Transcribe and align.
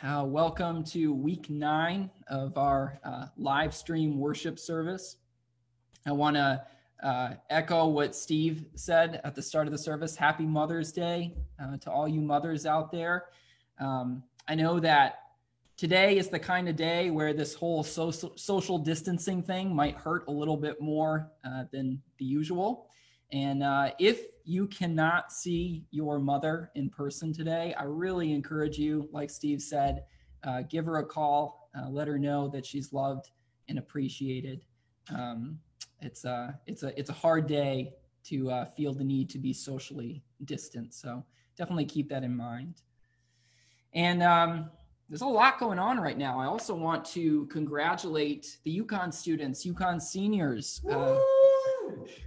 Uh, 0.00 0.22
welcome 0.24 0.84
to 0.84 1.12
week 1.12 1.50
nine 1.50 2.08
of 2.28 2.56
our 2.56 3.00
uh, 3.02 3.26
live 3.36 3.74
stream 3.74 4.16
worship 4.16 4.56
service. 4.56 5.16
I 6.06 6.12
want 6.12 6.36
to 6.36 6.62
uh, 7.02 7.30
echo 7.50 7.88
what 7.88 8.14
Steve 8.14 8.66
said 8.76 9.20
at 9.24 9.34
the 9.34 9.42
start 9.42 9.66
of 9.66 9.72
the 9.72 9.78
service. 9.78 10.14
Happy 10.14 10.46
Mother's 10.46 10.92
Day 10.92 11.34
uh, 11.60 11.78
to 11.78 11.90
all 11.90 12.06
you 12.06 12.20
mothers 12.20 12.64
out 12.64 12.92
there. 12.92 13.24
Um, 13.80 14.22
I 14.46 14.54
know 14.54 14.78
that 14.78 15.18
today 15.76 16.16
is 16.16 16.28
the 16.28 16.38
kind 16.38 16.68
of 16.68 16.76
day 16.76 17.10
where 17.10 17.34
this 17.34 17.54
whole 17.54 17.82
social, 17.82 18.78
distancing 18.78 19.42
thing 19.42 19.74
might 19.74 19.96
hurt 19.96 20.28
a 20.28 20.30
little 20.30 20.56
bit 20.56 20.80
more 20.80 21.28
uh, 21.44 21.64
than 21.72 22.00
the 22.18 22.24
usual. 22.24 22.86
And 23.32 23.64
uh, 23.64 23.90
if 23.98 24.26
you 24.48 24.66
cannot 24.66 25.30
see 25.30 25.84
your 25.90 26.18
mother 26.18 26.70
in 26.74 26.88
person 26.88 27.34
today, 27.34 27.74
I 27.78 27.82
really 27.82 28.32
encourage 28.32 28.78
you, 28.78 29.06
like 29.12 29.28
Steve 29.28 29.60
said, 29.60 30.04
uh, 30.42 30.62
give 30.62 30.86
her 30.86 30.96
a 30.96 31.04
call, 31.04 31.68
uh, 31.78 31.90
let 31.90 32.08
her 32.08 32.18
know 32.18 32.48
that 32.48 32.64
she's 32.64 32.90
loved 32.94 33.28
and 33.68 33.78
appreciated. 33.78 34.64
Um, 35.14 35.58
it's 36.00 36.24
a 36.24 36.58
it's 36.66 36.82
a 36.82 36.98
it's 36.98 37.10
a 37.10 37.12
hard 37.12 37.46
day 37.46 37.92
to 38.24 38.50
uh, 38.50 38.64
feel 38.64 38.94
the 38.94 39.04
need 39.04 39.28
to 39.30 39.38
be 39.38 39.52
socially 39.52 40.24
distant, 40.46 40.94
so 40.94 41.22
definitely 41.58 41.84
keep 41.84 42.08
that 42.08 42.24
in 42.24 42.34
mind. 42.34 42.80
And 43.92 44.22
um, 44.22 44.70
there's 45.10 45.20
a 45.20 45.26
lot 45.26 45.60
going 45.60 45.78
on 45.78 46.00
right 46.00 46.16
now. 46.16 46.40
I 46.40 46.46
also 46.46 46.74
want 46.74 47.04
to 47.06 47.44
congratulate 47.46 48.56
the 48.64 48.80
UConn 48.80 49.12
students, 49.12 49.66
UConn 49.66 50.00
seniors. 50.00 50.80
Uh, 50.90 51.18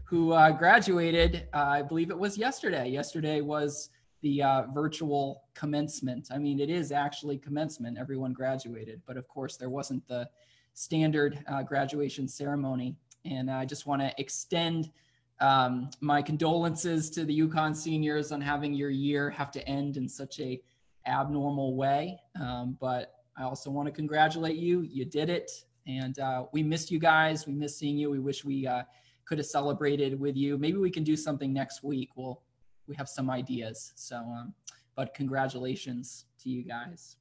who 0.05 0.33
uh, 0.33 0.51
graduated, 0.51 1.47
uh, 1.53 1.57
I 1.57 1.81
believe 1.81 2.09
it 2.09 2.17
was 2.17 2.37
yesterday. 2.37 2.89
Yesterday 2.89 3.41
was 3.41 3.89
the 4.21 4.43
uh, 4.43 4.63
virtual 4.73 5.43
commencement. 5.53 6.29
I 6.31 6.37
mean, 6.37 6.59
it 6.59 6.69
is 6.69 6.91
actually 6.91 7.37
commencement. 7.37 7.97
Everyone 7.97 8.33
graduated, 8.33 9.01
but 9.05 9.17
of 9.17 9.27
course, 9.27 9.57
there 9.57 9.69
wasn't 9.69 10.07
the 10.07 10.29
standard 10.73 11.43
uh, 11.47 11.63
graduation 11.63 12.27
ceremony. 12.27 12.95
And 13.25 13.49
I 13.49 13.65
just 13.65 13.85
want 13.85 14.01
to 14.01 14.13
extend 14.17 14.91
um, 15.39 15.89
my 16.01 16.21
condolences 16.21 17.09
to 17.11 17.25
the 17.25 17.41
UConn 17.41 17.75
seniors 17.75 18.31
on 18.31 18.41
having 18.41 18.73
your 18.73 18.89
year 18.89 19.29
have 19.31 19.51
to 19.51 19.67
end 19.67 19.97
in 19.97 20.07
such 20.07 20.39
a 20.39 20.61
abnormal 21.07 21.75
way. 21.75 22.19
Um, 22.39 22.77
but 22.79 23.15
I 23.37 23.43
also 23.43 23.71
want 23.71 23.87
to 23.87 23.91
congratulate 23.91 24.57
you. 24.57 24.81
You 24.81 25.05
did 25.05 25.29
it. 25.29 25.51
And 25.87 26.19
uh, 26.19 26.45
we 26.51 26.61
missed 26.61 26.91
you 26.91 26.99
guys. 26.99 27.47
We 27.47 27.53
miss 27.53 27.77
seeing 27.77 27.97
you. 27.97 28.11
We 28.11 28.19
wish 28.19 28.45
we 28.45 28.67
uh, 28.67 28.83
could 29.31 29.37
have 29.37 29.47
celebrated 29.47 30.19
with 30.19 30.35
you. 30.35 30.57
Maybe 30.57 30.77
we 30.77 30.91
can 30.91 31.05
do 31.05 31.15
something 31.15 31.53
next 31.53 31.83
week. 31.83 32.09
We'll 32.17 32.41
we 32.85 32.97
have 32.97 33.07
some 33.07 33.29
ideas. 33.29 33.93
So, 33.95 34.17
um, 34.17 34.53
but 34.93 35.13
congratulations 35.13 36.25
to 36.43 36.49
you 36.49 36.63
guys. 36.63 37.15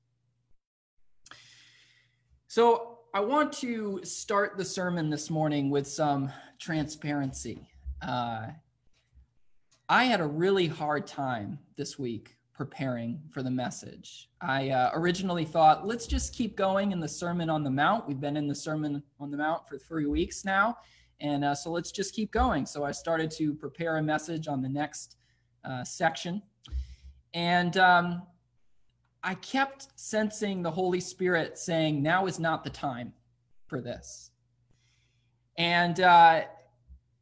So 2.48 2.98
I 3.14 3.20
want 3.20 3.52
to 3.58 4.00
start 4.02 4.58
the 4.58 4.64
sermon 4.64 5.08
this 5.08 5.30
morning 5.30 5.70
with 5.70 5.86
some 5.86 6.32
transparency. 6.58 7.68
Uh, 8.02 8.48
I 9.88 10.02
had 10.02 10.20
a 10.20 10.26
really 10.26 10.66
hard 10.66 11.06
time 11.06 11.60
this 11.76 11.96
week 11.96 12.34
preparing 12.52 13.22
for 13.30 13.44
the 13.44 13.52
message. 13.52 14.30
I 14.40 14.70
uh, 14.70 14.90
originally 14.94 15.44
thought, 15.44 15.86
let's 15.86 16.08
just 16.08 16.34
keep 16.34 16.56
going 16.56 16.90
in 16.90 16.98
the 16.98 17.08
Sermon 17.08 17.48
on 17.48 17.62
the 17.62 17.70
Mount. 17.70 18.08
We've 18.08 18.20
been 18.20 18.36
in 18.36 18.48
the 18.48 18.54
Sermon 18.56 19.00
on 19.20 19.30
the 19.30 19.36
Mount 19.36 19.68
for 19.68 19.78
three 19.78 20.06
weeks 20.06 20.44
now. 20.44 20.76
And 21.20 21.44
uh, 21.44 21.54
so 21.54 21.70
let's 21.70 21.92
just 21.92 22.14
keep 22.14 22.32
going. 22.32 22.66
So 22.66 22.84
I 22.84 22.92
started 22.92 23.30
to 23.32 23.54
prepare 23.54 23.98
a 23.98 24.02
message 24.02 24.48
on 24.48 24.62
the 24.62 24.68
next 24.68 25.16
uh, 25.64 25.84
section. 25.84 26.42
And 27.34 27.76
um, 27.76 28.22
I 29.22 29.34
kept 29.34 29.88
sensing 29.96 30.62
the 30.62 30.70
Holy 30.70 31.00
Spirit 31.00 31.58
saying, 31.58 32.02
now 32.02 32.26
is 32.26 32.38
not 32.38 32.64
the 32.64 32.70
time 32.70 33.12
for 33.66 33.80
this. 33.80 34.30
And 35.58 36.00
uh, 36.00 36.42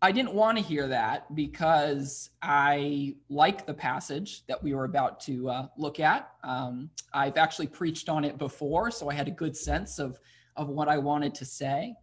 I 0.00 0.12
didn't 0.12 0.33
want 0.33 0.56
to 0.58 0.62
hear 0.62 0.86
that 0.86 1.34
because 1.34 2.30
I 2.40 3.17
like 3.28 3.67
the 3.67 3.74
passage 3.74 4.46
that 4.46 4.62
we 4.62 4.73
were 4.73 4.84
about 4.84 5.18
to 5.20 5.50
uh, 5.50 5.67
look 5.77 5.98
at. 5.98 6.30
Um, 6.44 6.90
I've 7.12 7.36
actually 7.36 7.67
preached 7.67 8.08
on 8.08 8.24
it 8.24 8.39
before, 8.39 8.92
so 8.92 9.11
I 9.11 9.14
had 9.14 9.27
a 9.27 9.33
good 9.33 9.56
sense 9.56 9.98
of, 9.98 10.20
of 10.56 10.68
what 10.68 10.89
I 10.89 10.98
wanted 10.98 11.34
to 11.36 11.44
say. 11.44 11.94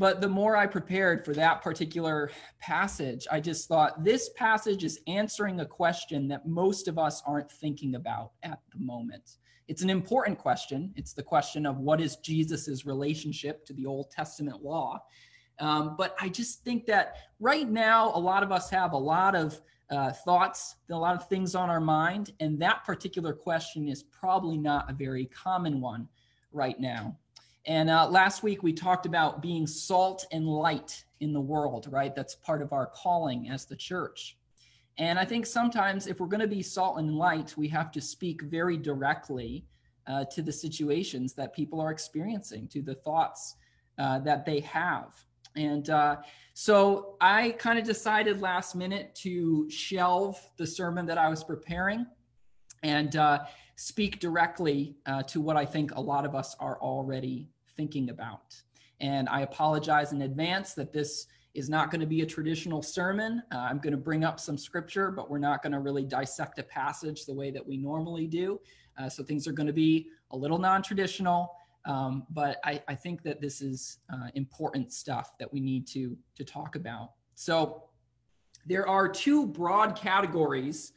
But 0.00 0.22
the 0.22 0.28
more 0.28 0.56
I 0.56 0.66
prepared 0.66 1.26
for 1.26 1.34
that 1.34 1.60
particular 1.60 2.30
passage, 2.58 3.26
I 3.30 3.38
just 3.38 3.68
thought 3.68 4.02
this 4.02 4.30
passage 4.30 4.82
is 4.82 4.98
answering 5.06 5.60
a 5.60 5.66
question 5.66 6.26
that 6.28 6.48
most 6.48 6.88
of 6.88 6.98
us 6.98 7.22
aren't 7.26 7.52
thinking 7.52 7.96
about 7.96 8.32
at 8.42 8.60
the 8.72 8.82
moment. 8.82 9.36
It's 9.68 9.82
an 9.82 9.90
important 9.90 10.38
question. 10.38 10.94
It's 10.96 11.12
the 11.12 11.22
question 11.22 11.66
of 11.66 11.80
what 11.80 12.00
is 12.00 12.16
Jesus's 12.16 12.86
relationship 12.86 13.66
to 13.66 13.74
the 13.74 13.84
Old 13.84 14.10
Testament 14.10 14.62
law. 14.62 15.02
Um, 15.58 15.96
but 15.98 16.16
I 16.18 16.30
just 16.30 16.64
think 16.64 16.86
that 16.86 17.16
right 17.38 17.68
now, 17.68 18.10
a 18.14 18.18
lot 18.18 18.42
of 18.42 18.50
us 18.52 18.70
have 18.70 18.94
a 18.94 18.96
lot 18.96 19.34
of 19.34 19.60
uh, 19.90 20.12
thoughts, 20.12 20.76
a 20.90 20.96
lot 20.96 21.14
of 21.14 21.28
things 21.28 21.54
on 21.54 21.68
our 21.68 21.78
mind, 21.78 22.32
and 22.40 22.58
that 22.62 22.84
particular 22.84 23.34
question 23.34 23.86
is 23.86 24.02
probably 24.04 24.56
not 24.56 24.90
a 24.90 24.94
very 24.94 25.26
common 25.26 25.78
one 25.78 26.08
right 26.52 26.80
now. 26.80 27.18
And 27.66 27.90
uh, 27.90 28.08
last 28.08 28.42
week 28.42 28.62
we 28.62 28.72
talked 28.72 29.06
about 29.06 29.42
being 29.42 29.66
salt 29.66 30.26
and 30.32 30.46
light 30.46 31.04
in 31.20 31.32
the 31.32 31.40
world, 31.40 31.88
right? 31.90 32.14
That's 32.14 32.34
part 32.34 32.62
of 32.62 32.72
our 32.72 32.86
calling 32.86 33.50
as 33.50 33.66
the 33.66 33.76
church. 33.76 34.38
And 34.98 35.18
I 35.18 35.24
think 35.24 35.46
sometimes 35.46 36.06
if 36.06 36.20
we're 36.20 36.26
going 36.26 36.40
to 36.40 36.46
be 36.46 36.62
salt 36.62 36.98
and 36.98 37.16
light, 37.16 37.54
we 37.56 37.68
have 37.68 37.90
to 37.92 38.00
speak 38.00 38.42
very 38.42 38.76
directly 38.76 39.64
uh, 40.06 40.24
to 40.26 40.42
the 40.42 40.52
situations 40.52 41.34
that 41.34 41.54
people 41.54 41.80
are 41.80 41.90
experiencing, 41.90 42.66
to 42.68 42.82
the 42.82 42.94
thoughts 42.94 43.56
uh, 43.98 44.18
that 44.20 44.44
they 44.44 44.60
have. 44.60 45.14
And 45.56 45.88
uh, 45.90 46.16
so 46.54 47.16
I 47.20 47.50
kind 47.52 47.78
of 47.78 47.84
decided 47.84 48.40
last 48.40 48.74
minute 48.74 49.14
to 49.16 49.68
shelve 49.70 50.38
the 50.56 50.66
sermon 50.66 51.06
that 51.06 51.18
I 51.18 51.28
was 51.28 51.44
preparing 51.44 52.06
and 52.82 53.14
uh, 53.16 53.40
speak 53.80 54.20
directly 54.20 54.94
uh, 55.06 55.22
to 55.22 55.40
what 55.40 55.56
I 55.56 55.64
think 55.64 55.92
a 55.92 56.00
lot 56.00 56.26
of 56.26 56.34
us 56.34 56.54
are 56.60 56.78
already 56.82 57.48
thinking 57.78 58.10
about. 58.10 58.54
And 59.00 59.26
I 59.26 59.40
apologize 59.40 60.12
in 60.12 60.20
advance 60.20 60.74
that 60.74 60.92
this 60.92 61.28
is 61.54 61.70
not 61.70 61.90
going 61.90 62.02
to 62.02 62.06
be 62.06 62.20
a 62.20 62.26
traditional 62.26 62.82
sermon. 62.82 63.42
Uh, 63.50 63.56
I'm 63.56 63.78
going 63.78 63.92
to 63.92 63.96
bring 63.96 64.22
up 64.22 64.38
some 64.38 64.58
scripture, 64.58 65.10
but 65.10 65.30
we're 65.30 65.38
not 65.38 65.62
going 65.62 65.72
to 65.72 65.80
really 65.80 66.04
dissect 66.04 66.58
a 66.58 66.62
passage 66.62 67.24
the 67.24 67.32
way 67.32 67.50
that 67.50 67.66
we 67.66 67.78
normally 67.78 68.26
do. 68.26 68.60
Uh, 68.98 69.08
so 69.08 69.24
things 69.24 69.48
are 69.48 69.52
going 69.52 69.66
to 69.66 69.72
be 69.72 70.08
a 70.32 70.36
little 70.36 70.58
non 70.58 70.82
traditional. 70.82 71.56
Um, 71.86 72.26
but 72.28 72.58
I, 72.62 72.82
I, 72.86 72.94
think 72.94 73.22
that 73.22 73.40
this 73.40 73.62
is 73.62 74.00
uh, 74.12 74.28
important 74.34 74.92
stuff 74.92 75.38
that 75.38 75.50
we 75.50 75.60
need 75.60 75.86
to, 75.88 76.18
to 76.34 76.44
talk 76.44 76.76
about. 76.76 77.12
So 77.36 77.84
there 78.66 78.86
are 78.86 79.08
two 79.08 79.46
broad 79.46 79.96
categories 79.96 80.92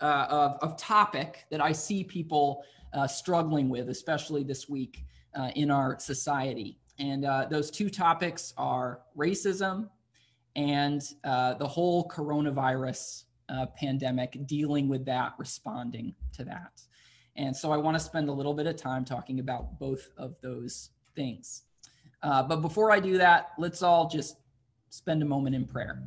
uh, 0.00 0.26
of, 0.28 0.58
of 0.62 0.76
topic 0.76 1.44
that 1.50 1.60
I 1.60 1.72
see 1.72 2.04
people 2.04 2.64
uh, 2.92 3.06
struggling 3.06 3.68
with, 3.68 3.88
especially 3.88 4.42
this 4.42 4.68
week 4.68 5.04
uh, 5.34 5.50
in 5.54 5.70
our 5.70 5.98
society. 5.98 6.78
And 6.98 7.24
uh, 7.24 7.46
those 7.50 7.70
two 7.70 7.90
topics 7.90 8.54
are 8.56 9.00
racism 9.16 9.88
and 10.56 11.02
uh, 11.24 11.54
the 11.54 11.66
whole 11.66 12.08
coronavirus 12.08 13.24
uh, 13.48 13.66
pandemic, 13.76 14.46
dealing 14.46 14.88
with 14.88 15.04
that, 15.04 15.34
responding 15.38 16.14
to 16.32 16.44
that. 16.44 16.80
And 17.36 17.56
so 17.56 17.70
I 17.70 17.76
want 17.76 17.96
to 17.96 18.02
spend 18.02 18.28
a 18.28 18.32
little 18.32 18.54
bit 18.54 18.66
of 18.66 18.76
time 18.76 19.04
talking 19.04 19.38
about 19.38 19.78
both 19.78 20.10
of 20.16 20.34
those 20.42 20.90
things. 21.14 21.62
But 22.22 22.56
before 22.56 22.90
I 22.90 22.98
do 22.98 23.16
that, 23.18 23.50
let's 23.58 23.82
all 23.82 24.08
just 24.08 24.36
spend 24.90 25.22
a 25.22 25.26
moment 25.26 25.54
in 25.54 25.64
prayer. 25.64 26.02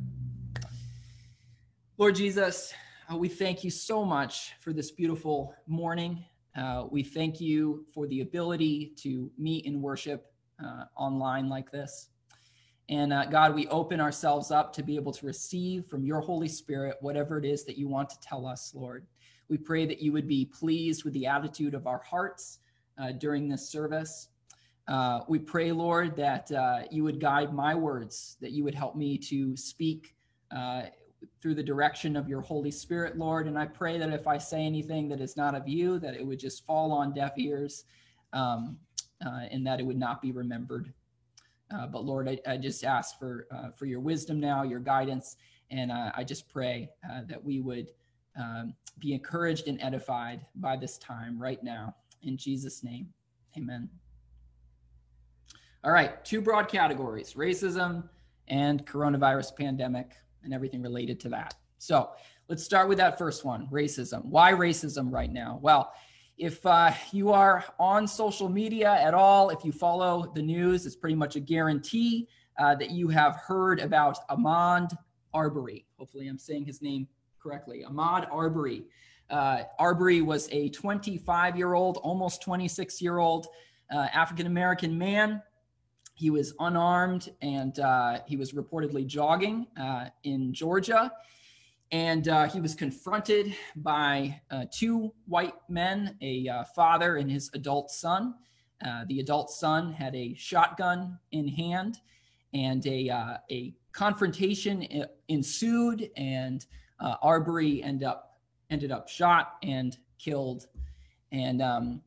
Lord 1.96 2.14
Jesus, 2.16 2.74
we 3.16 3.28
thank 3.28 3.64
you 3.64 3.70
so 3.70 4.04
much 4.04 4.52
for 4.60 4.72
this 4.72 4.90
beautiful 4.90 5.54
morning. 5.66 6.24
Uh, 6.56 6.86
we 6.90 7.02
thank 7.02 7.40
you 7.40 7.84
for 7.92 8.06
the 8.06 8.20
ability 8.20 8.92
to 8.96 9.30
meet 9.38 9.66
and 9.66 9.82
worship 9.82 10.32
uh, 10.64 10.84
online 10.96 11.48
like 11.48 11.70
this. 11.70 12.08
And 12.88 13.12
uh, 13.12 13.26
God, 13.26 13.54
we 13.54 13.66
open 13.68 14.00
ourselves 14.00 14.50
up 14.50 14.72
to 14.74 14.82
be 14.82 14.96
able 14.96 15.12
to 15.12 15.26
receive 15.26 15.86
from 15.86 16.04
your 16.04 16.20
Holy 16.20 16.48
Spirit 16.48 16.96
whatever 17.00 17.38
it 17.38 17.44
is 17.44 17.64
that 17.64 17.76
you 17.76 17.88
want 17.88 18.08
to 18.10 18.20
tell 18.20 18.46
us, 18.46 18.72
Lord. 18.74 19.06
We 19.48 19.58
pray 19.58 19.86
that 19.86 20.00
you 20.00 20.12
would 20.12 20.28
be 20.28 20.46
pleased 20.46 21.04
with 21.04 21.14
the 21.14 21.26
attitude 21.26 21.74
of 21.74 21.86
our 21.86 22.02
hearts 22.02 22.60
uh, 22.98 23.12
during 23.12 23.48
this 23.48 23.68
service. 23.68 24.28
Uh, 24.88 25.20
we 25.28 25.38
pray, 25.38 25.72
Lord, 25.72 26.16
that 26.16 26.50
you 26.90 27.04
would 27.04 27.20
guide 27.20 27.52
my 27.52 27.74
words, 27.74 28.36
that 28.40 28.52
you 28.52 28.64
would 28.64 28.74
help 28.74 28.96
me 28.96 29.18
to 29.18 29.56
speak 29.56 30.14
through 31.40 31.54
the 31.54 31.62
direction 31.62 32.16
of 32.16 32.28
your 32.28 32.40
Holy 32.40 32.70
Spirit, 32.70 33.18
Lord. 33.18 33.46
And 33.46 33.58
I 33.58 33.66
pray 33.66 33.98
that 33.98 34.12
if 34.12 34.26
I 34.26 34.38
say 34.38 34.64
anything 34.64 35.08
that 35.08 35.20
is 35.20 35.36
not 35.36 35.54
of 35.54 35.68
you, 35.68 35.98
that 35.98 36.14
it 36.14 36.26
would 36.26 36.38
just 36.38 36.64
fall 36.66 36.92
on 36.92 37.12
deaf 37.12 37.32
ears 37.36 37.84
um, 38.32 38.76
uh, 39.24 39.46
and 39.50 39.66
that 39.66 39.80
it 39.80 39.86
would 39.86 39.98
not 39.98 40.22
be 40.22 40.32
remembered. 40.32 40.92
Uh, 41.74 41.86
but 41.86 42.04
Lord, 42.04 42.28
I, 42.28 42.38
I, 42.46 42.56
just 42.58 42.84
ask 42.84 43.18
for 43.18 43.46
uh, 43.50 43.70
for 43.70 43.86
your 43.86 44.00
wisdom 44.00 44.38
now, 44.38 44.62
your 44.62 44.80
guidance, 44.80 45.36
and 45.70 45.90
I 45.90 46.22
just 46.22 46.50
pray 46.50 46.90
uh, 47.10 47.22
that 47.28 47.42
we 47.42 47.60
would 47.60 47.88
um, 48.38 48.74
be 48.98 49.14
encouraged 49.14 49.68
and 49.68 49.80
edified 49.80 50.44
by 50.56 50.76
this 50.76 50.98
time 50.98 51.40
right 51.40 51.62
now. 51.62 51.94
in 52.22 52.36
Jesus' 52.36 52.84
name. 52.84 53.08
Amen. 53.56 53.88
All 55.84 55.92
right, 55.92 56.24
two 56.24 56.40
broad 56.40 56.68
categories 56.68 57.34
racism 57.34 58.08
and 58.48 58.86
coronavirus 58.86 59.56
pandemic 59.56 60.12
and 60.44 60.52
everything 60.54 60.82
related 60.82 61.20
to 61.20 61.28
that. 61.30 61.54
So 61.78 62.10
let's 62.48 62.62
start 62.62 62.88
with 62.88 62.98
that 62.98 63.18
first 63.18 63.44
one 63.44 63.66
racism. 63.72 64.24
Why 64.24 64.52
racism 64.52 65.10
right 65.10 65.32
now? 65.32 65.58
Well, 65.62 65.92
if 66.38 66.64
uh, 66.64 66.92
you 67.12 67.30
are 67.32 67.64
on 67.78 68.06
social 68.06 68.48
media 68.48 68.92
at 68.92 69.14
all, 69.14 69.50
if 69.50 69.64
you 69.64 69.72
follow 69.72 70.32
the 70.34 70.42
news, 70.42 70.86
it's 70.86 70.96
pretty 70.96 71.14
much 71.14 71.36
a 71.36 71.40
guarantee 71.40 72.28
uh, 72.58 72.74
that 72.76 72.90
you 72.90 73.08
have 73.08 73.36
heard 73.36 73.80
about 73.80 74.18
Ahmaud 74.28 74.96
Arbery. 75.34 75.86
Hopefully, 75.98 76.28
I'm 76.28 76.38
saying 76.38 76.64
his 76.64 76.82
name 76.82 77.06
correctly. 77.42 77.84
Ahmaud 77.88 78.28
Arbery. 78.30 78.84
Uh, 79.30 79.62
Arbery 79.78 80.20
was 80.20 80.48
a 80.52 80.68
25 80.70 81.56
year 81.56 81.74
old, 81.74 81.96
almost 81.98 82.42
26 82.42 83.00
year 83.00 83.18
old 83.18 83.46
uh, 83.92 84.08
African 84.12 84.46
American 84.46 84.96
man 84.96 85.42
he 86.22 86.30
was 86.30 86.54
unarmed 86.60 87.30
and 87.42 87.80
uh, 87.80 88.20
he 88.28 88.36
was 88.36 88.52
reportedly 88.52 89.04
jogging 89.04 89.66
uh, 89.76 90.04
in 90.22 90.54
Georgia. 90.54 91.10
And 91.90 92.28
uh, 92.28 92.48
he 92.48 92.60
was 92.60 92.76
confronted 92.76 93.56
by 93.74 94.40
uh, 94.48 94.66
two 94.72 95.12
white 95.26 95.56
men, 95.68 96.16
a 96.22 96.46
uh, 96.46 96.64
father 96.76 97.16
and 97.16 97.28
his 97.28 97.50
adult 97.54 97.90
son. 97.90 98.34
Uh, 98.86 99.04
the 99.08 99.18
adult 99.18 99.50
son 99.50 99.92
had 99.92 100.14
a 100.14 100.32
shotgun 100.34 101.18
in 101.32 101.48
hand, 101.48 101.98
and 102.54 102.86
a, 102.86 103.38
a 103.50 103.74
confrontation 103.90 104.86
ensued, 105.26 106.08
and 106.16 106.66
Arbery 107.00 107.82
ended 107.82 108.06
up, 108.06 108.38
ended 108.70 108.92
up 108.92 109.08
shot 109.08 109.54
and 109.64 109.98
killed. 110.18 110.68
And 111.32 111.60
um, 111.60 112.00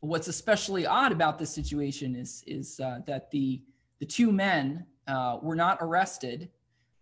what's 0.00 0.28
especially 0.28 0.86
odd 0.86 1.12
about 1.12 1.38
this 1.38 1.50
situation 1.50 2.14
is 2.14 2.44
is 2.46 2.80
uh, 2.80 3.00
that 3.06 3.30
the 3.30 3.62
the 3.98 4.06
two 4.06 4.30
men 4.30 4.86
uh, 5.06 5.38
were 5.42 5.56
not 5.56 5.78
arrested 5.80 6.50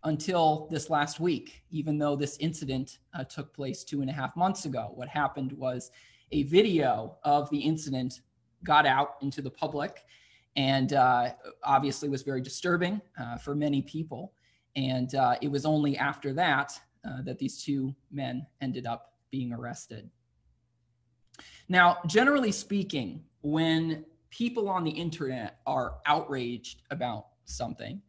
until 0.04 0.68
this 0.70 0.88
last 0.88 1.18
week, 1.18 1.62
even 1.70 1.98
though 1.98 2.14
this 2.16 2.36
incident 2.38 2.98
uh, 3.14 3.24
took 3.24 3.52
place 3.52 3.82
two 3.82 4.00
and 4.00 4.08
a 4.08 4.12
half 4.12 4.36
months 4.36 4.64
ago. 4.64 4.92
What 4.94 5.08
happened 5.08 5.52
was 5.52 5.90
a 6.32 6.44
video 6.44 7.16
of 7.24 7.50
the 7.50 7.58
incident 7.58 8.20
got 8.64 8.86
out 8.86 9.16
into 9.20 9.42
the 9.42 9.50
public, 9.50 10.04
and 10.54 10.92
uh, 10.92 11.30
obviously 11.64 12.08
was 12.08 12.22
very 12.22 12.40
disturbing 12.40 13.00
uh, 13.18 13.36
for 13.36 13.54
many 13.54 13.82
people. 13.82 14.32
And 14.76 15.14
uh, 15.14 15.36
it 15.42 15.48
was 15.48 15.66
only 15.66 15.96
after 15.96 16.32
that 16.34 16.72
that 17.24 17.38
these 17.38 17.62
two 17.62 17.94
men 18.10 18.44
ended 18.60 18.84
up 18.84 19.12
being 19.30 19.52
arrested. 19.52 20.10
Now, 21.68 21.98
generally 22.06 22.52
speaking, 22.52 23.24
when 23.42 24.04
people 24.30 24.68
on 24.68 24.84
the 24.84 24.90
internet 24.90 25.58
are 25.66 25.96
outraged 26.06 26.82
about 26.90 27.26
something, 27.44 28.00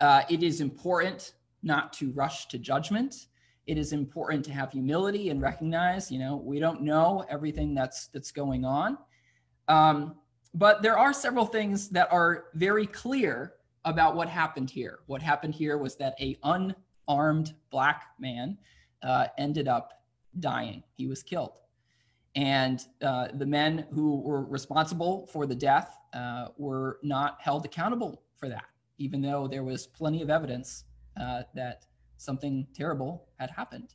uh, 0.00 0.22
it 0.28 0.42
is 0.42 0.60
important 0.60 1.34
not 1.62 1.92
to 1.94 2.10
rush 2.12 2.46
to 2.48 2.58
judgment. 2.58 3.26
It 3.66 3.78
is 3.78 3.92
important 3.92 4.44
to 4.46 4.52
have 4.52 4.72
humility 4.72 5.30
and 5.30 5.40
recognize, 5.40 6.10
you 6.10 6.18
know, 6.18 6.36
we 6.36 6.58
don't 6.58 6.82
know 6.82 7.24
everything 7.30 7.74
that's 7.74 8.08
that's 8.08 8.30
going 8.30 8.64
on. 8.64 8.98
Um, 9.68 10.16
but 10.52 10.82
there 10.82 10.98
are 10.98 11.12
several 11.12 11.46
things 11.46 11.88
that 11.90 12.12
are 12.12 12.44
very 12.54 12.86
clear 12.86 13.54
about 13.84 14.14
what 14.14 14.28
happened 14.28 14.70
here. 14.70 15.00
What 15.06 15.22
happened 15.22 15.54
here 15.54 15.78
was 15.78 15.96
that 15.96 16.14
a 16.20 16.36
unarmed 16.44 17.54
black 17.70 18.04
man 18.18 18.58
uh, 19.02 19.26
ended 19.36 19.68
up 19.68 19.92
dying. 20.38 20.82
He 20.94 21.06
was 21.06 21.22
killed. 21.22 21.60
And 22.34 22.84
uh, 23.00 23.28
the 23.34 23.46
men 23.46 23.86
who 23.92 24.20
were 24.20 24.44
responsible 24.44 25.26
for 25.28 25.46
the 25.46 25.54
death 25.54 25.96
uh, 26.12 26.48
were 26.56 26.98
not 27.02 27.38
held 27.40 27.64
accountable 27.64 28.22
for 28.36 28.48
that, 28.48 28.64
even 28.98 29.22
though 29.22 29.46
there 29.46 29.62
was 29.62 29.86
plenty 29.86 30.20
of 30.22 30.30
evidence 30.30 30.84
uh, 31.20 31.42
that 31.54 31.86
something 32.16 32.66
terrible 32.74 33.28
had 33.38 33.50
happened. 33.50 33.94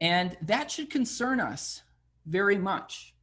And 0.00 0.36
that 0.42 0.70
should 0.70 0.90
concern 0.90 1.40
us 1.40 1.82
very 2.26 2.56
much. 2.56 3.14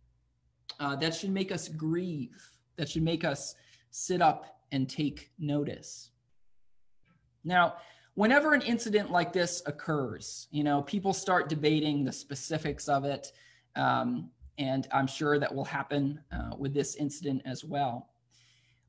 Uh, 0.80 0.96
that 0.98 1.16
should 1.16 1.32
make 1.32 1.52
us 1.52 1.68
grieve. 1.70 2.52
That 2.76 2.90
should 2.90 3.04
make 3.04 3.24
us 3.24 3.56
sit 3.92 4.22
up 4.22 4.60
and 4.72 4.90
take 4.90 5.32
notice. 5.40 6.12
Now, 7.44 7.76
whenever 8.16 8.54
an 8.54 8.62
incident 8.62 9.12
like 9.12 9.32
this 9.32 9.62
occurs, 9.66 10.48
you 10.52 10.64
know, 10.64 10.82
people 10.82 11.14
start 11.14 11.48
debating 11.48 12.04
the 12.04 12.12
specifics 12.12 12.90
of 12.90 13.06
it. 13.06 13.32
Um, 13.76 14.30
and 14.58 14.88
I'm 14.92 15.08
sure 15.08 15.38
that 15.40 15.54
will 15.54 15.66
happen 15.66 16.20
uh, 16.32 16.56
with 16.58 16.74
this 16.74 16.96
incident 16.96 17.42
as 17.46 17.64
well. 17.64 18.10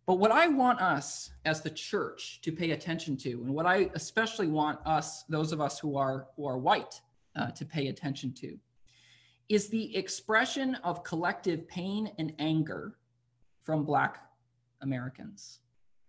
But 0.06 0.20
what 0.20 0.30
I 0.30 0.46
want 0.46 0.80
us 0.80 1.30
as 1.44 1.62
the 1.62 1.70
church 1.70 2.40
to 2.42 2.52
pay 2.52 2.70
attention 2.70 3.16
to, 3.18 3.30
and 3.42 3.52
what 3.52 3.66
I 3.66 3.90
especially 3.94 4.46
want 4.46 4.78
us, 4.86 5.24
those 5.28 5.52
of 5.52 5.60
us 5.60 5.80
who 5.80 5.96
are 5.96 6.28
who 6.36 6.46
are 6.46 6.58
white, 6.58 7.00
uh, 7.34 7.50
to 7.50 7.64
pay 7.64 7.88
attention 7.88 8.32
to, 8.34 8.56
is 9.48 9.68
the 9.68 9.96
expression 9.96 10.76
of 10.76 11.02
collective 11.02 11.66
pain 11.66 12.12
and 12.18 12.32
anger 12.38 12.96
from 13.64 13.84
Black 13.84 14.22
Americans. 14.80 15.58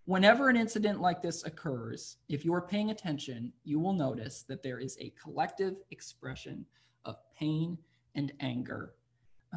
Whenever 0.06 0.48
an 0.48 0.56
incident 0.56 1.02
like 1.02 1.22
this 1.22 1.44
occurs, 1.44 2.18
if 2.30 2.46
you 2.46 2.54
are 2.54 2.62
paying 2.62 2.92
attention, 2.92 3.52
you 3.66 3.80
will 3.80 3.94
notice 3.94 4.44
that 4.44 4.64
there 4.64 4.80
is 4.80 4.96
a 5.00 5.14
collective 5.22 5.76
expression 5.92 6.66
of 7.04 7.18
pain 7.38 7.78
and 8.18 8.34
anger 8.42 8.94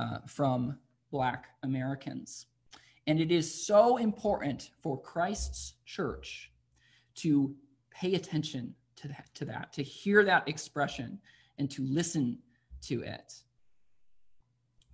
uh, 0.01 0.19
from 0.27 0.79
Black 1.11 1.47
Americans. 1.65 2.47
And 3.07 3.19
it 3.19 3.33
is 3.33 3.53
so 3.67 3.97
important 3.97 4.71
for 4.81 5.01
Christ's 5.01 5.75
church 5.85 6.53
to 7.17 7.53
pay 7.91 8.15
attention 8.15 8.75
to 8.97 9.09
that, 9.09 9.27
to 9.35 9.45
that, 9.47 9.73
to 9.73 9.83
hear 9.83 10.25
that 10.25 10.49
expression 10.49 11.19
and 11.59 11.69
to 11.71 11.83
listen 11.85 12.39
to 12.83 13.03
it. 13.03 13.35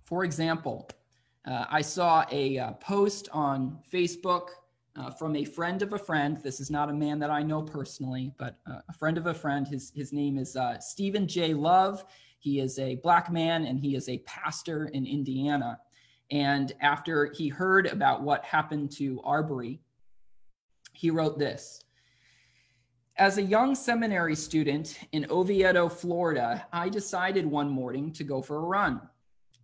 For 0.05 0.23
example, 0.23 0.89
uh, 1.45 1.65
I 1.69 1.81
saw 1.81 2.25
a 2.31 2.57
uh, 2.57 2.71
post 2.73 3.29
on 3.31 3.77
Facebook 3.93 4.47
uh, 4.95 5.11
from 5.11 5.35
a 5.35 5.45
friend 5.45 5.81
of 5.81 5.93
a 5.93 5.97
friend. 5.97 6.37
This 6.37 6.59
is 6.59 6.71
not 6.71 6.89
a 6.89 6.93
man 6.93 7.19
that 7.19 7.29
I 7.29 7.43
know 7.43 7.61
personally, 7.61 8.33
but 8.37 8.57
uh, 8.65 8.79
a 8.89 8.93
friend 8.93 9.17
of 9.17 9.27
a 9.27 9.33
friend. 9.33 9.67
His, 9.67 9.91
his 9.95 10.11
name 10.11 10.37
is 10.37 10.55
uh, 10.55 10.79
Stephen 10.79 11.27
J. 11.27 11.53
Love. 11.53 12.03
He 12.39 12.59
is 12.59 12.79
a 12.79 12.95
black 12.95 13.31
man 13.31 13.65
and 13.65 13.79
he 13.79 13.95
is 13.95 14.09
a 14.09 14.19
pastor 14.19 14.85
in 14.85 15.05
Indiana. 15.05 15.79
And 16.31 16.73
after 16.81 17.31
he 17.33 17.47
heard 17.47 17.87
about 17.87 18.23
what 18.23 18.43
happened 18.43 18.91
to 18.97 19.21
Arbery, 19.23 19.81
he 20.93 21.09
wrote 21.09 21.39
this. 21.39 21.83
As 23.17 23.37
a 23.37 23.43
young 23.43 23.73
seminary 23.73 24.35
student 24.35 24.99
in 25.11 25.25
Oviedo, 25.31 25.89
Florida, 25.89 26.67
I 26.71 26.87
decided 26.87 27.45
one 27.47 27.69
morning 27.69 28.11
to 28.13 28.23
go 28.23 28.41
for 28.41 28.57
a 28.57 28.67
run. 28.67 29.01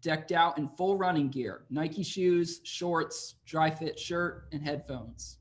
Decked 0.01 0.31
out 0.31 0.57
in 0.57 0.67
full 0.69 0.97
running 0.97 1.29
gear, 1.29 1.65
Nike 1.69 2.03
shoes, 2.03 2.61
shorts, 2.63 3.35
dry 3.45 3.69
fit 3.69 3.99
shirt, 3.99 4.47
and 4.51 4.63
headphones. 4.63 5.37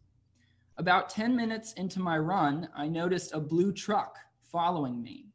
About 0.76 1.08
10 1.08 1.34
minutes 1.34 1.72
into 1.74 2.00
my 2.00 2.18
run, 2.18 2.68
I 2.76 2.86
noticed 2.86 3.32
a 3.32 3.40
blue 3.40 3.72
truck 3.72 4.18
following 4.42 5.02
me. 5.02 5.31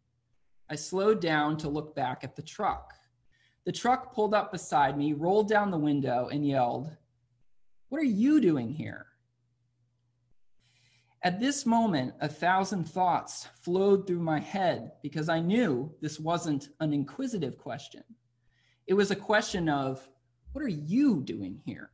I 0.70 0.76
slowed 0.76 1.22
down 1.22 1.58
to 1.58 1.70
look 1.70 1.96
back 1.96 2.24
at 2.24 2.36
the 2.36 2.42
truck. 2.42 2.94
The 3.66 3.72
truck 3.72 4.14
pulled 4.14 4.34
up 4.34 4.52
beside 4.52 4.98
me, 4.98 5.14
rolled 5.14 5.50
down 5.50 5.72
the 5.72 5.78
window, 5.78 6.30
and 6.32 6.46
yelled, 6.46 6.96
What 7.90 8.02
are 8.02 8.06
you 8.06 8.42
doing 8.42 8.74
here? 8.74 9.08
At 11.24 11.40
this 11.40 11.66
moment, 11.66 12.14
a 12.22 12.30
thousand 12.30 12.86
thoughts 12.86 13.48
flowed 13.62 14.06
through 14.06 14.20
my 14.20 14.40
head 14.40 14.92
because 15.02 15.30
I 15.30 15.40
knew 15.40 15.94
this 16.02 16.20
wasn't 16.20 16.70
an 16.80 16.94
inquisitive 16.94 17.58
question. 17.58 18.04
It 18.88 18.94
was 18.94 19.12
a 19.12 19.16
question 19.16 19.68
of, 19.68 20.08
What 20.52 20.64
are 20.64 20.70
you 20.70 21.22
doing 21.22 21.60
here? 21.66 21.90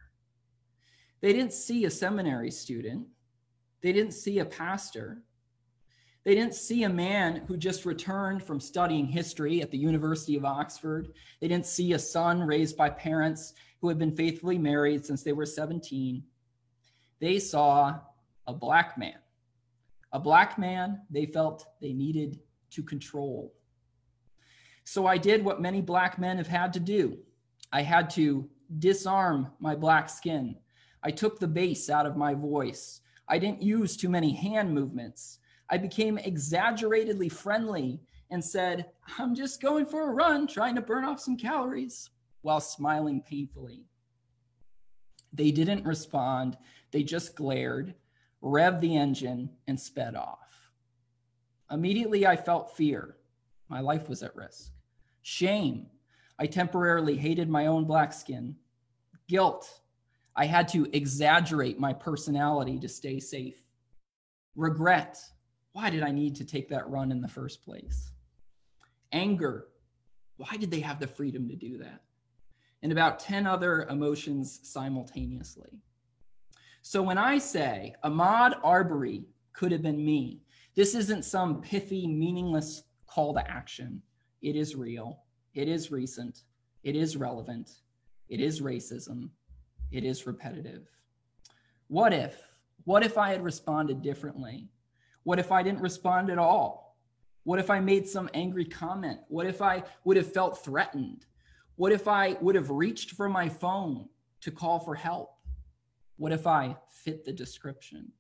They 1.22 1.32
didn't 1.32 1.54
see 1.54 1.86
a 1.86 1.90
seminary 1.90 2.52
student, 2.52 3.08
they 3.82 3.94
didn't 3.94 4.14
see 4.14 4.40
a 4.40 4.46
pastor, 4.46 5.24
they 6.26 6.36
didn't 6.36 6.56
see 6.56 6.84
a 6.84 6.90
man 6.90 7.44
who 7.48 7.58
just 7.58 7.86
returned 7.86 8.44
from 8.44 8.60
studying 8.60 9.06
history 9.06 9.62
at 9.62 9.72
the 9.72 9.78
University 9.78 10.38
of 10.38 10.46
Oxford. 10.46 11.10
They 11.42 11.48
didn't 11.48 11.66
see 11.66 11.94
a 11.94 12.00
son 12.00 12.42
raised 12.42 12.78
by 12.78 12.90
parents 12.90 13.54
who 13.82 13.90
had 13.90 14.00
been 14.00 14.16
faithfully 14.16 14.58
married 14.58 15.06
since 15.06 15.24
they 15.24 15.34
were 15.34 15.46
17. 15.46 16.24
They 17.20 17.40
saw 17.40 18.00
a 18.48 18.54
black 18.54 18.98
man, 18.98 19.20
a 20.14 20.20
black 20.20 20.58
man 20.58 21.02
they 21.10 21.26
felt 21.26 21.66
they 21.82 21.94
needed 21.94 22.40
to 22.72 22.84
control. 22.84 23.54
So 24.86 25.06
I 25.06 25.18
did 25.18 25.44
what 25.44 25.62
many 25.62 25.82
black 25.82 26.20
men 26.20 26.38
have 26.38 26.48
had 26.48 26.74
to 26.74 26.80
do 26.80 27.18
I 27.74 27.82
had 27.82 28.12
to 28.12 28.48
disarm 28.78 29.52
my 29.60 29.76
black 29.76 30.08
skin. 30.08 30.56
I 31.02 31.10
took 31.10 31.40
the 31.40 31.48
bass 31.48 31.90
out 31.90 32.06
of 32.06 32.16
my 32.16 32.36
voice. 32.36 33.02
I 33.28 33.40
didn't 33.40 33.64
use 33.64 33.98
too 33.98 34.10
many 34.10 34.32
hand 34.32 34.72
movements. 34.72 35.40
I 35.70 35.78
became 35.78 36.18
exaggeratedly 36.18 37.30
friendly 37.30 38.02
and 38.32 38.44
said, 38.44 38.88
I'm 39.18 39.36
just 39.36 39.62
going 39.62 39.86
for 39.86 40.10
a 40.10 40.14
run, 40.14 40.48
trying 40.48 40.76
to 40.76 40.82
burn 40.82 41.06
off 41.06 41.20
some 41.20 41.38
calories. 41.38 42.10
while 42.44 42.60
smiling 42.60 43.22
painfully. 43.22 43.86
They 45.32 45.50
didn't 45.50 45.86
respond, 45.86 46.58
they 46.92 47.02
just 47.02 47.36
glared, 47.36 47.96
revved 48.44 48.82
the 48.82 48.96
engine, 48.96 49.50
and 49.68 49.80
sped 49.80 50.16
off. 50.16 50.72
Immediately, 51.72 52.28
I 52.28 52.36
felt 52.36 52.76
fear. 52.76 53.16
My 53.70 53.80
life 53.80 54.10
was 54.10 54.22
at 54.22 54.36
risk. 54.36 54.72
Shame. 55.24 55.88
I 56.38 56.46
temporarily 56.46 57.16
hated 57.16 57.50
my 57.50 57.66
own 57.68 57.86
black 57.86 58.14
skin. 58.14 58.58
Guilt. 59.28 59.80
I 60.36 60.46
had 60.46 60.68
to 60.70 60.88
exaggerate 60.94 61.80
my 61.80 61.94
personality 61.94 62.78
to 62.80 62.90
stay 62.90 63.20
safe. 63.20 63.64
Regret. 64.56 65.18
Why 65.74 65.90
did 65.90 66.04
I 66.04 66.12
need 66.12 66.36
to 66.38 66.46
take 66.46 66.70
that 66.70 66.90
run 66.90 67.12
in 67.12 67.22
the 67.22 67.28
first 67.28 67.64
place? 67.64 68.12
Anger. 69.12 69.68
Why 70.38 70.56
did 70.58 70.72
they 70.72 70.80
have 70.80 71.00
the 71.00 71.08
freedom 71.08 71.50
to 71.50 71.56
do 71.56 71.78
that? 71.80 72.02
And 72.84 72.92
about 72.92 73.20
10 73.20 73.48
other 73.48 73.88
emotions 73.90 74.60
simultaneously. 74.64 75.80
So 76.84 77.02
when 77.02 77.18
I 77.18 77.38
say 77.38 77.96
Ahmaud 78.04 78.60
Arbery 78.64 79.26
could 79.54 79.72
have 79.72 79.82
been 79.82 80.04
me, 80.04 80.42
this 80.76 80.96
isn't 80.96 81.26
some 81.26 81.62
pithy, 81.62 82.08
meaningless 82.08 82.84
call 83.08 83.34
to 83.34 83.50
action. 83.50 84.02
It 84.42 84.56
is 84.56 84.76
real. 84.76 85.24
It 85.54 85.68
is 85.68 85.92
recent. 85.92 86.44
It 86.84 86.96
is 86.96 87.16
relevant. 87.16 87.72
It 88.30 88.40
is 88.40 88.62
racism. 88.62 89.30
It 89.92 90.04
is 90.04 90.28
repetitive. 90.28 90.88
What 91.88 92.14
if? 92.14 92.42
What 92.86 93.04
if 93.04 93.18
I 93.18 93.30
had 93.30 93.44
responded 93.44 94.02
differently? 94.02 94.68
What 95.24 95.40
if 95.40 95.52
I 95.52 95.64
didn't 95.64 95.82
respond 95.82 96.30
at 96.30 96.38
all? 96.38 96.98
What 97.44 97.60
if 97.60 97.70
I 97.70 97.80
made 97.80 98.08
some 98.08 98.30
angry 98.34 98.66
comment? 98.66 99.20
What 99.28 99.46
if 99.46 99.62
I 99.62 99.84
would 100.04 100.18
have 100.18 100.32
felt 100.32 100.64
threatened? 100.64 101.26
What 101.76 101.92
if 101.92 102.08
I 102.08 102.38
would 102.42 102.56
have 102.56 102.70
reached 102.70 103.12
for 103.12 103.28
my 103.28 103.50
phone 103.50 104.08
to 104.42 104.52
call 104.52 104.80
for 104.80 104.96
help? 104.96 105.36
What 106.18 106.32
if 106.32 106.48
I 106.48 106.78
fit 106.90 107.26
the 107.26 107.34
description? 107.34 108.12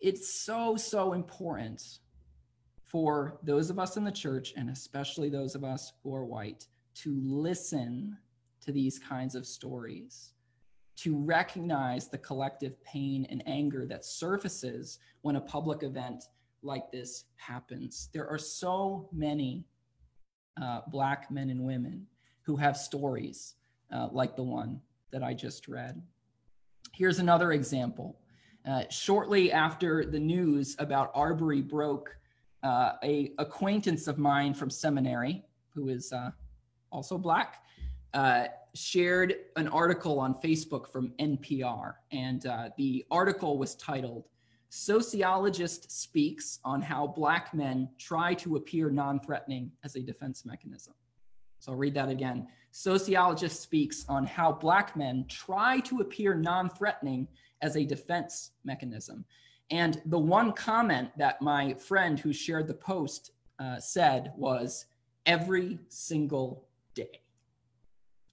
It's 0.00 0.32
so, 0.32 0.76
so 0.76 1.12
important 1.12 1.82
for 2.84 3.38
those 3.42 3.68
of 3.70 3.78
us 3.78 3.96
in 3.96 4.04
the 4.04 4.10
church, 4.10 4.54
and 4.56 4.70
especially 4.70 5.28
those 5.28 5.54
of 5.54 5.62
us 5.62 5.92
who 6.02 6.14
are 6.14 6.24
white, 6.24 6.66
to 6.94 7.20
listen 7.22 8.16
to 8.62 8.72
these 8.72 8.98
kinds 8.98 9.34
of 9.34 9.46
stories 9.46 10.32
to 10.96 11.16
recognize 11.16 12.08
the 12.08 12.18
collective 12.18 12.82
pain 12.84 13.26
and 13.30 13.42
anger 13.46 13.86
that 13.86 14.04
surfaces 14.04 14.98
when 15.22 15.36
a 15.36 15.40
public 15.40 15.82
event 15.82 16.24
like 16.62 16.90
this 16.90 17.24
happens. 17.36 18.08
There 18.12 18.28
are 18.28 18.38
so 18.38 19.08
many 19.12 19.64
uh, 20.60 20.80
Black 20.88 21.30
men 21.30 21.50
and 21.50 21.64
women 21.64 22.06
who 22.42 22.56
have 22.56 22.76
stories 22.76 23.54
uh, 23.92 24.08
like 24.12 24.36
the 24.36 24.42
one 24.42 24.80
that 25.10 25.22
I 25.22 25.34
just 25.34 25.68
read. 25.68 26.02
Here's 26.92 27.18
another 27.18 27.52
example. 27.52 28.18
Uh, 28.68 28.82
shortly 28.90 29.52
after 29.52 30.04
the 30.04 30.18
news 30.18 30.76
about 30.78 31.10
Arbery 31.14 31.62
broke, 31.62 32.14
uh, 32.62 32.92
a 33.02 33.32
acquaintance 33.38 34.06
of 34.06 34.18
mine 34.18 34.52
from 34.52 34.68
seminary, 34.68 35.44
who 35.74 35.88
is 35.88 36.12
uh, 36.12 36.30
also 36.92 37.16
Black, 37.16 37.62
uh, 38.12 38.44
shared 38.74 39.34
an 39.56 39.68
article 39.68 40.18
on 40.18 40.34
Facebook 40.34 40.90
from 40.90 41.12
NPR, 41.18 41.94
and 42.12 42.46
uh, 42.46 42.70
the 42.76 43.04
article 43.10 43.58
was 43.58 43.74
titled 43.76 44.28
Sociologist 44.68 45.90
Speaks 45.90 46.60
on 46.64 46.80
How 46.80 47.06
Black 47.06 47.52
Men 47.52 47.88
Try 47.98 48.34
to 48.34 48.56
Appear 48.56 48.90
Non 48.90 49.20
Threatening 49.20 49.72
as 49.84 49.96
a 49.96 50.00
Defense 50.00 50.44
Mechanism. 50.44 50.94
So 51.60 51.72
I'll 51.72 51.78
read 51.78 51.94
that 51.94 52.08
again. 52.08 52.48
Sociologist 52.72 53.60
speaks 53.60 54.04
on 54.08 54.24
how 54.24 54.52
Black 54.52 54.96
men 54.96 55.26
try 55.28 55.80
to 55.80 56.00
appear 56.00 56.34
non 56.34 56.70
threatening 56.70 57.28
as 57.62 57.76
a 57.76 57.84
defense 57.84 58.52
mechanism. 58.64 59.24
And 59.70 60.00
the 60.06 60.18
one 60.18 60.52
comment 60.52 61.10
that 61.18 61.42
my 61.42 61.74
friend 61.74 62.18
who 62.18 62.32
shared 62.32 62.66
the 62.66 62.74
post 62.74 63.32
uh, 63.58 63.78
said 63.78 64.32
was 64.36 64.86
every 65.26 65.78
single 65.88 66.66
day 66.94 67.20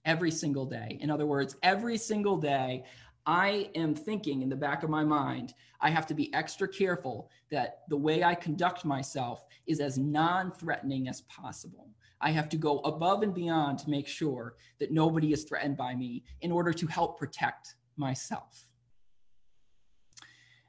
every 0.08 0.30
single 0.30 0.64
day. 0.64 0.98
In 1.00 1.10
other 1.10 1.26
words, 1.26 1.54
every 1.62 1.98
single 1.98 2.38
day, 2.38 2.82
I 3.26 3.70
am 3.74 3.94
thinking 3.94 4.40
in 4.40 4.48
the 4.48 4.56
back 4.56 4.82
of 4.82 4.88
my 4.88 5.04
mind, 5.04 5.52
I 5.82 5.90
have 5.90 6.06
to 6.06 6.14
be 6.14 6.32
extra 6.32 6.66
careful 6.66 7.30
that 7.50 7.82
the 7.90 7.96
way 7.96 8.24
I 8.24 8.34
conduct 8.34 8.86
myself 8.86 9.44
is 9.66 9.80
as 9.80 9.98
non 9.98 10.50
threatening 10.50 11.08
as 11.08 11.20
possible. 11.22 11.90
I 12.22 12.30
have 12.30 12.48
to 12.48 12.56
go 12.56 12.78
above 12.80 13.22
and 13.22 13.34
beyond 13.34 13.78
to 13.80 13.90
make 13.90 14.08
sure 14.08 14.56
that 14.80 14.90
nobody 14.90 15.32
is 15.32 15.44
threatened 15.44 15.76
by 15.76 15.94
me 15.94 16.24
in 16.40 16.50
order 16.50 16.72
to 16.72 16.86
help 16.86 17.18
protect 17.18 17.76
myself. 17.96 18.66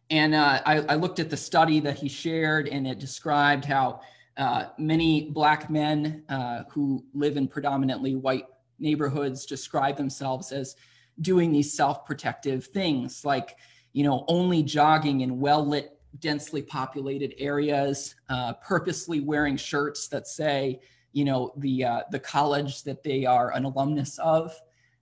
And 0.10 0.36
uh, 0.36 0.62
I, 0.66 0.80
I, 0.82 0.96
looked 0.96 1.20
at 1.20 1.30
the 1.30 1.38
study 1.38 1.80
that 1.82 1.98
he 1.98 2.10
shared, 2.10 2.68
and 2.68 2.88
it 2.88 2.98
described 3.00 3.64
how 3.64 4.02
uh, 4.38 4.66
many 4.78 5.30
Black 5.30 5.70
men 5.70 6.24
uh, 6.30 6.64
who 6.72 7.06
live 7.14 7.38
in 7.38 7.48
predominantly 7.48 8.16
white 8.16 8.46
neighborhoods 8.80 9.46
describe 9.46 9.98
themselves 9.98 10.52
as 10.52 10.76
doing 11.22 11.52
these 11.52 11.74
self-protective 11.74 12.66
things 12.68 13.26
like 13.26 13.58
you 13.94 14.04
know 14.04 14.26
only 14.28 14.64
jogging 14.64 15.22
in 15.22 15.40
well-lit 15.40 16.00
densely 16.20 16.62
populated 16.62 17.34
areas 17.38 18.16
uh, 18.30 18.54
purposely 18.54 19.20
wearing 19.20 19.58
shirts 19.58 20.08
that 20.08 20.28
say 20.28 20.80
you 21.12 21.26
know 21.26 21.52
the 21.58 21.84
uh, 21.84 22.02
the 22.12 22.20
college 22.20 22.84
that 22.84 23.04
they 23.04 23.26
are 23.26 23.52
an 23.54 23.66
alumnus 23.66 24.18
of 24.20 24.54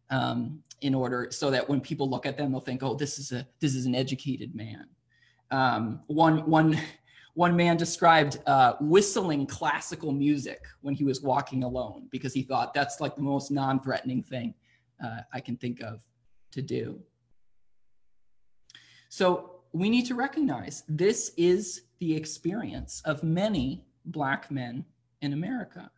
um, 0.09 0.59
in 0.81 0.93
order 0.93 1.27
so 1.31 1.49
that 1.49 1.67
when 1.67 1.81
people 1.81 2.09
look 2.09 2.25
at 2.25 2.37
them 2.37 2.51
they'll 2.51 2.61
think 2.61 2.83
oh 2.83 2.95
this 2.95 3.19
is 3.19 3.31
a 3.31 3.47
this 3.59 3.75
is 3.75 3.85
an 3.85 3.95
educated 3.95 4.55
man. 4.55 4.87
Um, 5.51 6.01
one 6.07 6.49
one 6.49 6.79
one 7.37 7.55
man 7.55 7.77
described 7.77 8.39
uh, 8.47 8.73
whistling 8.81 9.45
classical 9.45 10.11
music 10.11 10.59
when 10.81 10.95
he 10.95 11.03
was 11.03 11.21
walking 11.21 11.63
alone 11.63 12.07
because 12.09 12.33
he 12.33 12.41
thought 12.41 12.73
that's 12.73 12.99
like 12.99 13.15
the 13.15 13.21
most 13.21 13.51
non 13.51 13.79
threatening 13.79 14.23
thing 14.23 14.55
uh, 15.05 15.19
I 15.31 15.39
can 15.39 15.55
think 15.55 15.79
of 15.81 16.03
to 16.53 16.63
do. 16.63 16.99
So 19.09 19.61
we 19.71 19.87
need 19.87 20.07
to 20.07 20.15
recognize 20.15 20.81
this 20.89 21.31
is 21.37 21.83
the 21.99 22.15
experience 22.15 23.03
of 23.05 23.21
many 23.21 23.85
Black 24.05 24.49
men 24.49 24.83
in 25.21 25.33
America. 25.33 25.91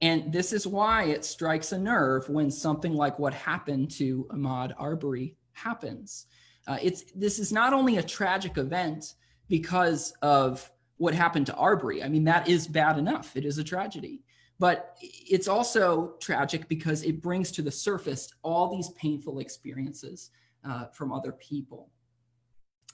And 0.00 0.32
this 0.32 0.52
is 0.52 0.64
why 0.64 1.06
it 1.06 1.24
strikes 1.24 1.72
a 1.72 1.78
nerve 1.78 2.28
when 2.28 2.52
something 2.52 2.94
like 2.94 3.18
what 3.18 3.34
happened 3.34 3.90
to 3.92 4.28
Ahmaud 4.30 4.74
Arbery 4.78 5.34
happens. 5.54 6.26
Uh, 6.68 6.78
it's 6.80 7.02
this 7.16 7.40
is 7.40 7.52
not 7.52 7.72
only 7.72 7.96
a 7.96 8.02
tragic 8.02 8.58
event 8.58 9.14
because 9.48 10.12
of 10.22 10.70
what 10.96 11.14
happened 11.14 11.46
to 11.46 11.54
Arbery. 11.54 12.02
I 12.02 12.08
mean, 12.08 12.24
that 12.24 12.48
is 12.48 12.66
bad 12.66 12.98
enough. 12.98 13.36
It 13.36 13.44
is 13.44 13.58
a 13.58 13.64
tragedy. 13.64 14.22
But 14.58 14.96
it's 15.00 15.48
also 15.48 16.14
tragic 16.20 16.68
because 16.68 17.02
it 17.02 17.20
brings 17.20 17.50
to 17.52 17.62
the 17.62 17.70
surface 17.70 18.32
all 18.42 18.70
these 18.70 18.90
painful 18.90 19.40
experiences 19.40 20.30
uh, 20.64 20.86
from 20.86 21.12
other 21.12 21.32
people 21.32 21.90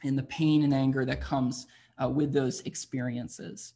and 0.05 0.17
the 0.17 0.23
pain 0.25 0.65
and 0.65 0.73
anger 0.73 1.05
that 1.05 1.21
comes 1.21 1.67
uh, 2.03 2.09
with 2.09 2.33
those 2.33 2.61
experiences. 2.63 3.75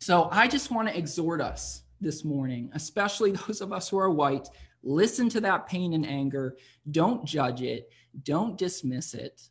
So 0.00 0.28
I 0.32 0.48
just 0.48 0.70
want 0.70 0.88
to 0.88 0.98
exhort 0.98 1.40
us 1.40 1.82
this 2.00 2.24
morning, 2.24 2.70
especially 2.74 3.30
those 3.46 3.60
of 3.60 3.72
us 3.72 3.88
who 3.88 3.98
are 3.98 4.10
white, 4.10 4.48
listen 4.82 5.28
to 5.30 5.40
that 5.42 5.66
pain 5.66 5.92
and 5.92 6.06
anger. 6.06 6.56
Don't 6.90 7.24
judge 7.24 7.62
it, 7.62 7.90
don't 8.22 8.58
dismiss 8.58 9.14
it, 9.14 9.42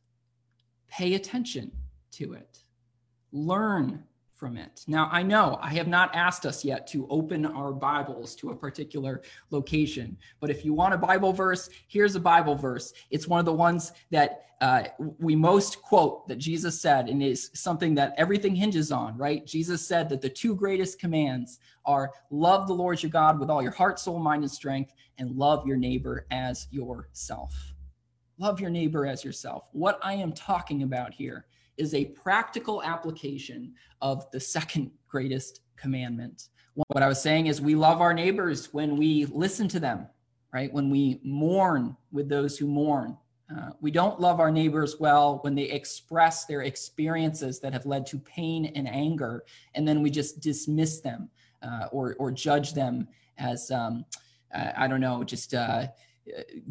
pay 0.96 1.16
attention 1.16 1.70
to 2.10 2.34
it, 2.34 2.60
learn 3.34 4.02
from 4.34 4.56
it. 4.56 4.84
Now, 4.88 5.10
I 5.12 5.24
know 5.24 5.60
I 5.62 5.74
have 5.74 5.88
not 5.88 6.16
asked 6.16 6.46
us 6.46 6.64
yet 6.64 6.88
to 6.88 7.06
open 7.10 7.46
our 7.46 7.74
Bibles 7.74 8.34
to 8.36 8.52
a 8.52 8.56
particular 8.56 9.22
location, 9.50 10.18
but 10.40 10.50
if 10.50 10.64
you 10.64 10.74
want 10.74 10.94
a 10.94 10.98
Bible 10.98 11.34
verse, 11.34 11.70
here's 11.88 12.16
a 12.16 12.20
Bible 12.20 12.56
verse. 12.56 12.94
It's 13.12 13.28
one 13.28 13.40
of 13.40 13.46
the 13.46 13.54
ones 13.54 13.92
that 14.12 14.46
uh, 14.62 14.84
we 15.20 15.36
most 15.36 15.82
quote 15.82 16.30
that 16.30 16.38
Jesus 16.38 16.80
said, 16.80 17.10
and 17.10 17.22
is 17.22 17.52
something 17.54 17.94
that 17.96 18.14
everything 18.18 18.56
hinges 18.56 18.90
on, 18.90 19.18
right? 19.18 19.46
Jesus 19.46 19.86
said 19.86 20.08
that 20.10 20.22
the 20.22 20.30
two 20.30 20.56
greatest 20.56 20.98
commands 20.98 21.60
are 21.86 22.12
love 22.30 22.68
the 22.68 22.74
Lord 22.74 23.04
your 23.04 23.10
God 23.10 23.38
with 23.38 23.50
all 23.50 23.62
your 23.62 23.72
heart, 23.72 24.00
soul, 24.00 24.20
mind, 24.20 24.44
and 24.44 24.52
strength, 24.52 24.94
and 25.18 25.32
love 25.32 25.68
your 25.68 25.78
neighbor 25.78 26.26
as 26.32 26.68
yourself. 26.72 27.75
Love 28.38 28.60
your 28.60 28.70
neighbor 28.70 29.06
as 29.06 29.24
yourself. 29.24 29.70
What 29.72 29.98
I 30.04 30.14
am 30.14 30.34
talking 30.34 30.84
about 30.84 31.14
here 31.14 31.46
is 31.78 31.94
a 31.94 32.06
practical 32.06 32.84
application 32.84 33.74
of 34.02 34.30
the 34.32 34.40
second 34.40 34.92
greatest 35.08 35.62
commandment. 35.78 36.50
What 36.74 37.04
I 37.04 37.08
was 37.08 37.22
saying 37.22 37.48
is 37.48 37.62
we 37.62 37.76
love 37.76 38.02
our 38.02 38.14
neighbors 38.14 38.74
when 38.74 38.98
we 38.98 39.26
listen 39.28 39.70
to 39.70 39.80
them, 39.80 40.08
right? 40.54 40.72
When 40.74 40.90
we 40.90 41.22
mourn 41.24 41.96
with 42.12 42.28
those 42.28 42.58
who 42.58 42.68
mourn. 42.68 43.18
Uh, 43.56 43.70
we 43.80 43.92
don't 43.92 44.20
love 44.20 44.40
our 44.40 44.52
neighbors 44.52 44.98
well 45.00 45.40
when 45.44 45.56
they 45.56 45.70
express 45.70 46.46
their 46.46 46.64
experiences 46.64 47.60
that 47.60 47.72
have 47.72 47.86
led 47.86 48.06
to 48.08 48.18
pain 48.20 48.66
and 48.76 48.88
anger, 48.88 49.46
and 49.76 49.88
then 49.88 50.02
we 50.02 50.10
just 50.10 50.42
dismiss 50.42 51.00
them 51.00 51.30
uh, 51.62 51.88
or, 51.92 52.16
or 52.20 52.32
judge 52.32 52.74
them 52.74 53.08
as, 53.38 53.72
um, 53.72 54.04
I 54.54 54.88
don't 54.88 55.02
know, 55.02 55.24
just 55.24 55.54
uh, 55.54 55.88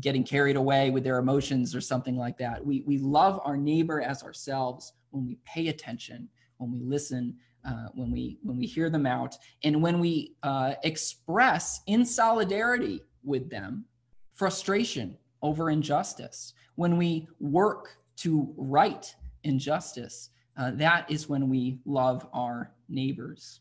getting 0.01 0.25
carried 0.25 0.57
away 0.57 0.91
with 0.91 1.05
their 1.05 1.19
emotions 1.19 1.75
or 1.75 1.81
something 1.81 2.17
like 2.17 2.39
that. 2.39 2.65
We, 2.65 2.83
we 2.87 2.99
love 2.99 3.41
our 3.45 3.57
neighbor 3.57 4.01
as 4.01 4.23
ourselves 4.23 4.93
when 5.11 5.27
we 5.27 5.39
pay 5.45 5.69
attention, 5.69 6.29
when 6.59 6.73
we 6.73 6.81
listen, 6.81 7.37
uh, 7.67 7.89
when 7.95 8.11
we 8.11 8.39
when 8.43 8.59
we 8.59 8.67
hear 8.67 8.91
them 8.91 9.07
out, 9.07 9.37
and 9.63 9.81
when 9.81 9.99
we 9.99 10.35
uh, 10.43 10.75
express 10.83 11.81
in 11.87 12.05
solidarity 12.05 13.01
with 13.23 13.49
them 13.49 13.87
frustration 14.35 15.17
over 15.43 15.71
injustice. 15.71 16.55
When 16.75 16.97
we 16.99 17.29
work 17.39 17.97
to 18.17 18.53
right 18.57 19.15
injustice, 19.45 20.31
uh, 20.57 20.73
that 20.73 21.11
is 21.11 21.29
when 21.29 21.49
we 21.49 21.79
love 21.85 22.27
our 22.33 22.73
neighbors. 22.89 23.61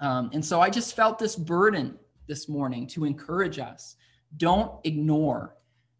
Um, 0.00 0.30
and 0.32 0.44
so 0.44 0.60
I 0.60 0.70
just 0.70 0.96
felt 0.96 1.18
this 1.18 1.36
burden 1.36 1.98
this 2.26 2.48
morning 2.48 2.86
to 2.88 3.04
encourage 3.04 3.58
us. 3.58 3.96
Don't 4.36 4.72
ignore 4.84 5.56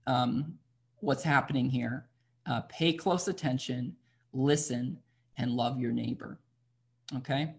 um, 0.07 0.59
what's 1.01 1.23
happening 1.23 1.69
here. 1.69 2.07
Uh, 2.47 2.63
pay 2.63 2.93
close 2.93 3.29
attention, 3.29 3.95
listen, 4.33 4.99
and 5.37 5.53
love 5.53 5.79
your 5.81 5.93
neighbor. 5.93 6.39
Okay? 7.17 7.55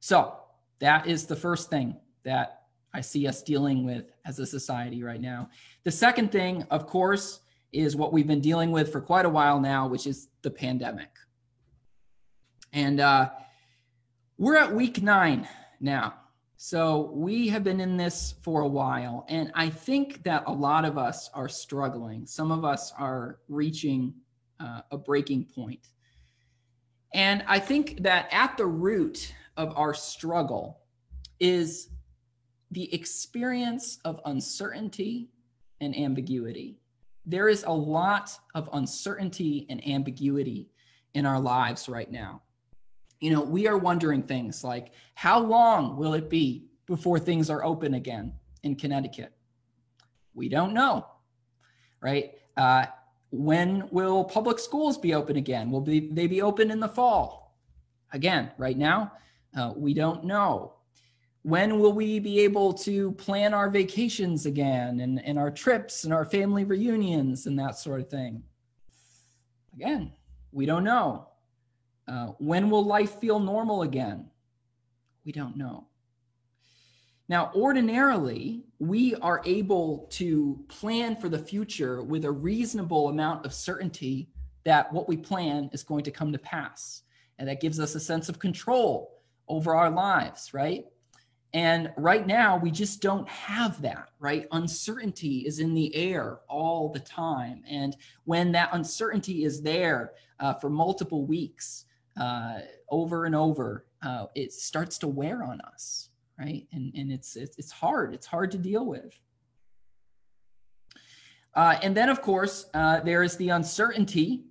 So 0.00 0.36
that 0.78 1.06
is 1.06 1.26
the 1.26 1.36
first 1.36 1.70
thing 1.70 1.96
that 2.24 2.62
I 2.92 3.00
see 3.00 3.26
us 3.26 3.42
dealing 3.42 3.84
with 3.84 4.10
as 4.24 4.38
a 4.38 4.46
society 4.46 5.02
right 5.02 5.20
now. 5.20 5.50
The 5.84 5.90
second 5.90 6.32
thing, 6.32 6.64
of 6.70 6.86
course, 6.86 7.40
is 7.72 7.94
what 7.94 8.12
we've 8.12 8.26
been 8.26 8.40
dealing 8.40 8.70
with 8.70 8.90
for 8.90 9.00
quite 9.00 9.26
a 9.26 9.28
while 9.28 9.60
now, 9.60 9.86
which 9.86 10.06
is 10.06 10.28
the 10.42 10.50
pandemic. 10.50 11.10
And 12.72 13.00
uh, 13.00 13.30
we're 14.38 14.56
at 14.56 14.74
week 14.74 15.02
nine 15.02 15.48
now. 15.80 16.14
So 16.56 17.10
we 17.12 17.48
have 17.48 17.64
been 17.64 17.80
in 17.80 17.96
this 17.96 18.34
for 18.42 18.62
a 18.62 18.68
while. 18.68 19.26
And 19.28 19.52
I 19.54 19.68
think 19.68 20.22
that 20.24 20.44
a 20.46 20.52
lot 20.52 20.84
of 20.84 20.96
us 20.96 21.28
are 21.34 21.48
struggling. 21.48 22.26
Some 22.26 22.50
of 22.50 22.64
us 22.64 22.92
are 22.98 23.40
reaching 23.48 24.14
uh, 24.58 24.80
a 24.90 24.96
breaking 24.96 25.44
point. 25.54 25.88
And 27.14 27.44
I 27.46 27.58
think 27.58 28.02
that 28.02 28.28
at 28.32 28.56
the 28.56 28.66
root 28.66 29.34
of 29.56 29.72
our 29.76 29.94
struggle 29.94 30.80
is 31.40 31.88
the 32.70 32.92
experience 32.94 33.98
of 34.04 34.20
uncertainty 34.24 35.28
and 35.80 35.96
ambiguity. 35.96 36.78
There 37.26 37.48
is 37.48 37.64
a 37.64 37.72
lot 37.72 38.38
of 38.54 38.68
uncertainty 38.72 39.66
and 39.68 39.86
ambiguity 39.86 40.70
in 41.14 41.26
our 41.26 41.40
lives 41.40 41.88
right 41.88 42.10
now. 42.10 42.42
You 43.20 43.30
know, 43.30 43.42
we 43.42 43.66
are 43.66 43.78
wondering 43.78 44.22
things 44.22 44.62
like 44.62 44.92
how 45.14 45.40
long 45.40 45.96
will 45.96 46.14
it 46.14 46.28
be 46.28 46.66
before 46.86 47.18
things 47.18 47.50
are 47.50 47.64
open 47.64 47.94
again 47.94 48.34
in 48.62 48.76
Connecticut? 48.76 49.32
We 50.34 50.48
don't 50.48 50.74
know, 50.74 51.06
right? 52.00 52.34
Uh, 52.56 52.86
when 53.30 53.88
will 53.90 54.24
public 54.24 54.58
schools 54.58 54.98
be 54.98 55.14
open 55.14 55.36
again? 55.36 55.70
Will 55.70 55.80
be, 55.80 56.08
they 56.12 56.26
be 56.26 56.42
open 56.42 56.70
in 56.70 56.80
the 56.80 56.88
fall? 56.88 57.58
Again, 58.12 58.50
right 58.58 58.76
now, 58.76 59.12
uh, 59.56 59.72
we 59.74 59.94
don't 59.94 60.24
know 60.24 60.76
when 61.46 61.78
will 61.78 61.92
we 61.92 62.18
be 62.18 62.40
able 62.40 62.72
to 62.72 63.12
plan 63.12 63.54
our 63.54 63.70
vacations 63.70 64.46
again 64.46 64.98
and, 64.98 65.24
and 65.24 65.38
our 65.38 65.48
trips 65.48 66.02
and 66.02 66.12
our 66.12 66.24
family 66.24 66.64
reunions 66.64 67.46
and 67.46 67.56
that 67.56 67.78
sort 67.78 68.00
of 68.00 68.10
thing? 68.10 68.42
Again, 69.72 70.10
we 70.50 70.66
don't 70.66 70.82
know. 70.82 71.28
Uh, 72.08 72.28
when 72.38 72.70
will 72.70 72.84
life 72.84 73.18
feel 73.20 73.40
normal 73.40 73.82
again? 73.82 74.30
We 75.24 75.32
don't 75.32 75.56
know. 75.56 75.88
Now, 77.28 77.50
ordinarily, 77.54 78.62
we 78.78 79.16
are 79.16 79.42
able 79.44 80.06
to 80.12 80.64
plan 80.68 81.16
for 81.16 81.28
the 81.28 81.38
future 81.38 82.02
with 82.02 82.24
a 82.24 82.30
reasonable 82.30 83.08
amount 83.08 83.44
of 83.44 83.52
certainty 83.52 84.28
that 84.64 84.92
what 84.92 85.08
we 85.08 85.16
plan 85.16 85.68
is 85.72 85.82
going 85.82 86.04
to 86.04 86.12
come 86.12 86.32
to 86.32 86.38
pass. 86.38 87.02
And 87.38 87.48
that 87.48 87.60
gives 87.60 87.80
us 87.80 87.94
a 87.94 88.00
sense 88.00 88.28
of 88.28 88.38
control 88.38 89.22
over 89.48 89.74
our 89.74 89.90
lives, 89.90 90.54
right? 90.54 90.86
And 91.52 91.92
right 91.96 92.26
now, 92.26 92.56
we 92.58 92.70
just 92.70 93.00
don't 93.00 93.28
have 93.28 93.80
that, 93.82 94.10
right? 94.18 94.46
Uncertainty 94.52 95.38
is 95.46 95.58
in 95.58 95.74
the 95.74 95.94
air 95.94 96.40
all 96.48 96.90
the 96.90 97.00
time. 97.00 97.62
And 97.68 97.96
when 98.24 98.52
that 98.52 98.70
uncertainty 98.72 99.44
is 99.44 99.62
there 99.62 100.12
uh, 100.38 100.54
for 100.54 100.68
multiple 100.68 101.24
weeks, 101.24 101.86
uh, 102.20 102.60
over 102.90 103.24
and 103.24 103.34
over, 103.34 103.86
uh, 104.02 104.26
it 104.34 104.52
starts 104.52 104.98
to 104.98 105.08
wear 105.08 105.42
on 105.42 105.60
us, 105.60 106.10
right? 106.38 106.66
And, 106.72 106.92
and 106.94 107.10
it's, 107.10 107.36
it's, 107.36 107.56
it's 107.58 107.70
hard. 107.70 108.14
It's 108.14 108.26
hard 108.26 108.50
to 108.52 108.58
deal 108.58 108.86
with. 108.86 109.18
Uh, 111.54 111.78
and 111.82 111.96
then, 111.96 112.08
of 112.08 112.20
course, 112.20 112.66
uh, 112.74 113.00
there 113.00 113.22
is 113.22 113.36
the 113.36 113.48
uncertainty 113.48 114.44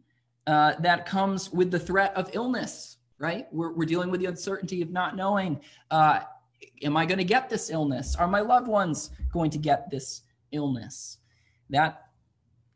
uh, 0.48 0.74
that 0.80 1.06
comes 1.06 1.52
with 1.52 1.72
the 1.72 1.80
threat 1.80 2.14
of 2.16 2.30
illness, 2.34 2.98
right? 3.20 3.48
We're, 3.52 3.74
we're 3.74 3.86
dealing 3.86 4.10
with 4.10 4.20
the 4.22 4.28
uncertainty 4.28 4.82
of 4.82 4.92
not 4.92 5.16
knowing 5.16 5.62
am 6.84 6.98
I 6.98 7.06
going 7.06 7.18
to 7.18 7.24
get 7.24 7.50
this 7.50 7.70
illness? 7.70 8.16
Are 8.16 8.28
my 8.28 8.42
loved 8.42 8.68
ones 8.68 9.12
going 9.32 9.52
to 9.52 9.58
get 9.58 9.90
this 9.90 10.22
illness? 10.52 11.18
That 11.70 12.05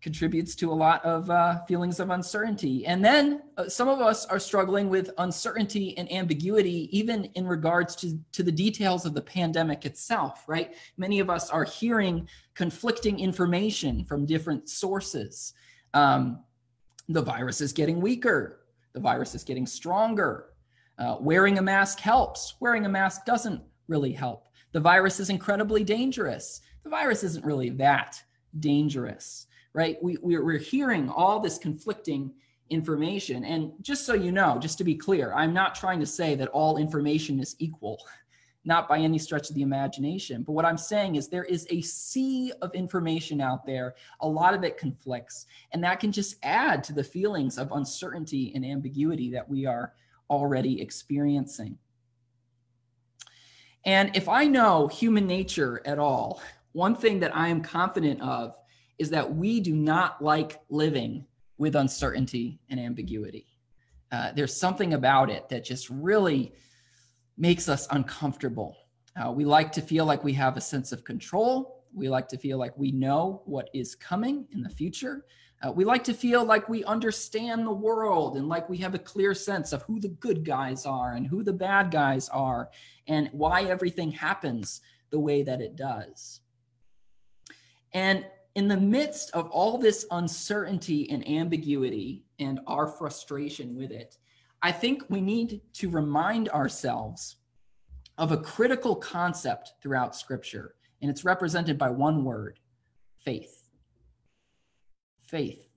contributes 0.01 0.55
to 0.55 0.71
a 0.71 0.73
lot 0.73 1.03
of 1.03 1.29
uh, 1.29 1.63
feelings 1.65 1.99
of 1.99 2.09
uncertainty. 2.09 2.85
And 2.85 3.03
then 3.03 3.41
uh, 3.57 3.67
some 3.67 3.89
of 3.89 3.99
us 3.99 4.25
are 4.25 4.39
struggling 4.39 4.89
with 4.89 5.11
uncertainty 5.17 5.97
and 5.97 6.11
ambiguity, 6.11 6.89
even 6.97 7.25
in 7.35 7.45
regards 7.45 7.95
to, 7.97 8.17
to 8.31 8.43
the 8.43 8.51
details 8.51 9.05
of 9.05 9.13
the 9.13 9.21
pandemic 9.21 9.85
itself, 9.85 10.45
right? 10.47 10.73
Many 10.97 11.19
of 11.19 11.29
us 11.29 11.49
are 11.49 11.65
hearing 11.65 12.27
conflicting 12.55 13.19
information 13.19 14.05
from 14.05 14.25
different 14.25 14.69
sources. 14.69 15.53
Um, 15.93 16.43
the 17.09 17.21
virus 17.21 17.59
is 17.59 17.73
getting 17.73 17.99
weaker, 17.99 18.61
the 18.93 18.99
virus 18.99 19.35
is 19.35 19.43
getting 19.43 19.65
stronger. 19.65 20.45
Uh, 20.97 21.15
wearing 21.21 21.57
a 21.57 21.61
mask 21.61 21.99
helps, 21.99 22.55
wearing 22.59 22.85
a 22.85 22.89
mask 22.89 23.25
doesn't 23.25 23.61
really 23.87 24.11
help. 24.11 24.47
The 24.73 24.81
virus 24.81 25.19
is 25.19 25.29
incredibly 25.29 25.83
dangerous. 25.83 26.61
The 26.83 26.89
virus 26.89 27.23
isn't 27.23 27.45
really 27.45 27.69
that 27.71 28.21
dangerous, 28.59 29.47
right? 29.73 29.97
We, 30.01 30.17
we're 30.21 30.57
hearing 30.57 31.09
all 31.09 31.39
this 31.39 31.57
conflicting 31.57 32.31
information. 32.69 33.45
And 33.45 33.71
just 33.81 34.05
so 34.05 34.13
you 34.13 34.31
know, 34.31 34.57
just 34.59 34.77
to 34.79 34.83
be 34.83 34.95
clear, 34.95 35.33
I'm 35.33 35.53
not 35.53 35.75
trying 35.75 35.99
to 35.99 36.05
say 36.05 36.35
that 36.35 36.49
all 36.49 36.77
information 36.77 37.39
is 37.39 37.55
equal, 37.59 37.99
not 38.65 38.87
by 38.87 38.99
any 38.99 39.17
stretch 39.17 39.49
of 39.49 39.55
the 39.55 39.61
imagination. 39.61 40.43
But 40.43 40.53
what 40.53 40.65
I'm 40.65 40.77
saying 40.77 41.15
is 41.15 41.27
there 41.27 41.45
is 41.45 41.65
a 41.69 41.81
sea 41.81 42.51
of 42.61 42.73
information 42.75 43.41
out 43.41 43.65
there. 43.65 43.95
A 44.21 44.27
lot 44.27 44.53
of 44.53 44.63
it 44.63 44.77
conflicts, 44.77 45.45
and 45.71 45.83
that 45.83 45.99
can 45.99 46.11
just 46.11 46.35
add 46.43 46.83
to 46.85 46.93
the 46.93 47.03
feelings 47.03 47.57
of 47.57 47.71
uncertainty 47.71 48.51
and 48.55 48.65
ambiguity 48.65 49.31
that 49.31 49.47
we 49.47 49.65
are 49.65 49.93
already 50.29 50.81
experiencing. 50.81 51.77
And 53.85 54.15
if 54.15 54.27
I 54.27 54.45
know 54.45 54.87
human 54.87 55.25
nature 55.25 55.81
at 55.85 55.99
all, 55.99 56.41
one 56.73 56.95
thing 56.95 57.19
that 57.21 57.35
I 57.35 57.47
am 57.47 57.61
confident 57.61 58.21
of 58.21 58.55
is 58.99 59.09
that 59.09 59.35
we 59.35 59.59
do 59.59 59.75
not 59.75 60.21
like 60.21 60.61
living 60.69 61.25
with 61.57 61.75
uncertainty 61.75 62.59
and 62.69 62.79
ambiguity. 62.79 63.47
Uh, 64.11 64.31
there's 64.33 64.55
something 64.55 64.93
about 64.93 65.29
it 65.29 65.49
that 65.49 65.63
just 65.63 65.89
really 65.89 66.53
makes 67.37 67.69
us 67.69 67.87
uncomfortable. 67.91 68.77
Uh, 69.15 69.31
we 69.31 69.45
like 69.45 69.71
to 69.71 69.81
feel 69.81 70.05
like 70.05 70.23
we 70.23 70.33
have 70.33 70.57
a 70.57 70.61
sense 70.61 70.91
of 70.91 71.03
control. 71.03 71.83
We 71.93 72.09
like 72.09 72.27
to 72.29 72.37
feel 72.37 72.57
like 72.57 72.77
we 72.77 72.91
know 72.91 73.41
what 73.45 73.69
is 73.73 73.95
coming 73.95 74.47
in 74.51 74.61
the 74.61 74.69
future. 74.69 75.25
Uh, 75.61 75.71
we 75.71 75.83
like 75.83 76.03
to 76.05 76.13
feel 76.13 76.45
like 76.45 76.69
we 76.69 76.83
understand 76.85 77.65
the 77.65 77.71
world 77.71 78.37
and 78.37 78.47
like 78.47 78.69
we 78.69 78.77
have 78.77 78.95
a 78.95 78.99
clear 78.99 79.33
sense 79.33 79.73
of 79.73 79.81
who 79.83 79.99
the 79.99 80.07
good 80.07 80.45
guys 80.45 80.85
are 80.85 81.13
and 81.13 81.27
who 81.27 81.43
the 81.43 81.53
bad 81.53 81.91
guys 81.91 82.29
are 82.29 82.69
and 83.07 83.29
why 83.31 83.63
everything 83.63 84.11
happens 84.11 84.81
the 85.09 85.19
way 85.19 85.43
that 85.43 85.59
it 85.59 85.75
does. 85.75 86.39
And 87.93 88.25
in 88.55 88.67
the 88.67 88.77
midst 88.77 89.31
of 89.31 89.49
all 89.49 89.77
this 89.77 90.05
uncertainty 90.11 91.09
and 91.09 91.27
ambiguity 91.27 92.23
and 92.39 92.59
our 92.67 92.87
frustration 92.87 93.75
with 93.75 93.91
it, 93.91 94.17
I 94.61 94.71
think 94.71 95.03
we 95.09 95.21
need 95.21 95.61
to 95.73 95.89
remind 95.89 96.49
ourselves 96.49 97.37
of 98.17 98.31
a 98.31 98.37
critical 98.37 98.95
concept 98.95 99.73
throughout 99.81 100.15
Scripture, 100.15 100.75
and 101.01 101.09
it's 101.09 101.23
represented 101.23 101.77
by 101.77 101.89
one 101.89 102.23
word 102.23 102.59
faith 103.23 103.59
faith. 105.29 105.67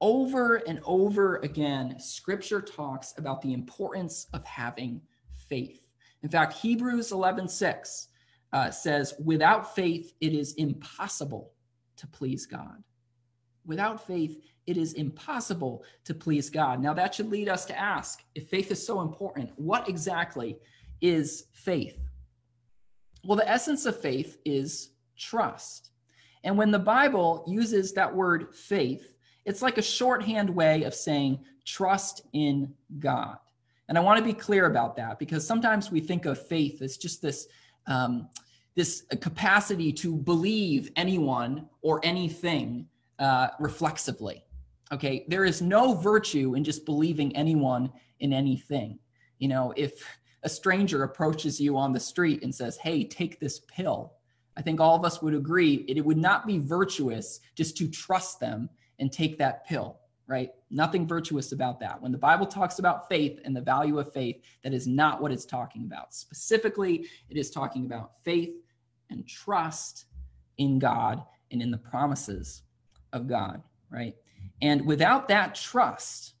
Over 0.00 0.56
and 0.56 0.80
over 0.84 1.38
again, 1.38 1.98
scripture 1.98 2.60
talks 2.60 3.14
about 3.18 3.42
the 3.42 3.52
importance 3.52 4.28
of 4.32 4.44
having 4.44 5.00
faith. 5.48 5.80
In 6.22 6.28
fact, 6.28 6.52
Hebrews 6.52 7.10
11 7.10 7.48
6 7.48 8.08
uh, 8.52 8.70
says, 8.70 9.14
Without 9.22 9.74
faith, 9.74 10.12
it 10.20 10.32
is 10.32 10.54
impossible 10.54 11.52
to 11.96 12.06
please 12.06 12.46
God. 12.46 12.82
Without 13.66 14.06
faith, 14.06 14.40
it 14.66 14.76
is 14.76 14.94
impossible 14.94 15.84
to 16.04 16.14
please 16.14 16.50
God. 16.50 16.80
Now, 16.80 16.94
that 16.94 17.14
should 17.14 17.30
lead 17.30 17.48
us 17.48 17.64
to 17.66 17.78
ask 17.78 18.22
if 18.34 18.48
faith 18.48 18.70
is 18.70 18.84
so 18.84 19.00
important, 19.00 19.50
what 19.56 19.88
exactly 19.88 20.58
is 21.00 21.46
faith? 21.52 21.98
Well, 23.24 23.36
the 23.36 23.48
essence 23.48 23.86
of 23.86 24.00
faith 24.00 24.38
is 24.44 24.90
trust. 25.18 25.90
And 26.44 26.56
when 26.56 26.70
the 26.70 26.78
Bible 26.78 27.44
uses 27.46 27.92
that 27.92 28.14
word 28.14 28.54
faith, 28.54 29.14
it's 29.44 29.62
like 29.62 29.78
a 29.78 29.82
shorthand 29.82 30.50
way 30.50 30.84
of 30.84 30.94
saying 30.94 31.40
trust 31.64 32.22
in 32.32 32.74
God. 32.98 33.36
And 33.88 33.96
I 33.96 34.02
want 34.02 34.18
to 34.18 34.24
be 34.24 34.34
clear 34.34 34.66
about 34.66 34.96
that 34.96 35.18
because 35.18 35.46
sometimes 35.46 35.90
we 35.90 36.00
think 36.00 36.26
of 36.26 36.46
faith 36.46 36.82
as 36.82 36.98
just 36.98 37.22
this 37.22 37.48
um, 37.88 38.28
this 38.76 39.02
capacity 39.20 39.92
to 39.92 40.14
believe 40.14 40.92
anyone 40.94 41.68
or 41.82 42.00
anything 42.04 42.86
uh, 43.18 43.48
reflexively. 43.58 44.44
Okay, 44.92 45.24
there 45.28 45.44
is 45.44 45.60
no 45.60 45.94
virtue 45.94 46.54
in 46.54 46.62
just 46.62 46.86
believing 46.86 47.34
anyone 47.36 47.92
in 48.20 48.32
anything. 48.32 48.98
You 49.38 49.48
know, 49.48 49.74
if 49.76 50.02
a 50.44 50.48
stranger 50.48 51.02
approaches 51.02 51.60
you 51.60 51.76
on 51.76 51.92
the 51.92 52.00
street 52.00 52.42
and 52.42 52.54
says, 52.54 52.76
Hey, 52.76 53.04
take 53.04 53.40
this 53.40 53.60
pill, 53.60 54.14
I 54.56 54.62
think 54.62 54.80
all 54.80 54.96
of 54.96 55.04
us 55.04 55.20
would 55.20 55.34
agree 55.34 55.84
it, 55.88 55.96
it 55.96 56.04
would 56.04 56.16
not 56.16 56.46
be 56.46 56.58
virtuous 56.58 57.40
just 57.54 57.76
to 57.78 57.88
trust 57.88 58.40
them 58.40 58.70
and 58.98 59.12
take 59.12 59.38
that 59.38 59.66
pill, 59.66 59.98
right? 60.28 60.50
Nothing 60.70 61.06
virtuous 61.06 61.52
about 61.52 61.80
that. 61.80 62.00
When 62.00 62.12
the 62.12 62.18
Bible 62.18 62.46
talks 62.46 62.78
about 62.78 63.08
faith 63.08 63.40
and 63.44 63.56
the 63.56 63.62
value 63.62 63.98
of 63.98 64.12
faith, 64.12 64.36
that 64.62 64.74
is 64.74 64.86
not 64.86 65.22
what 65.22 65.32
it's 65.32 65.46
talking 65.46 65.84
about. 65.84 66.14
Specifically, 66.14 67.06
it 67.30 67.38
is 67.38 67.50
talking 67.50 67.86
about 67.86 68.12
faith 68.24 68.54
and 69.10 69.26
trust 69.26 70.04
in 70.58 70.78
God 70.78 71.24
and 71.50 71.62
in 71.62 71.70
the 71.70 71.78
promises 71.78 72.62
of 73.14 73.26
God, 73.26 73.62
right? 73.90 74.14
And 74.60 74.84
without 74.86 75.28
that 75.28 75.54
trust, 75.54 76.34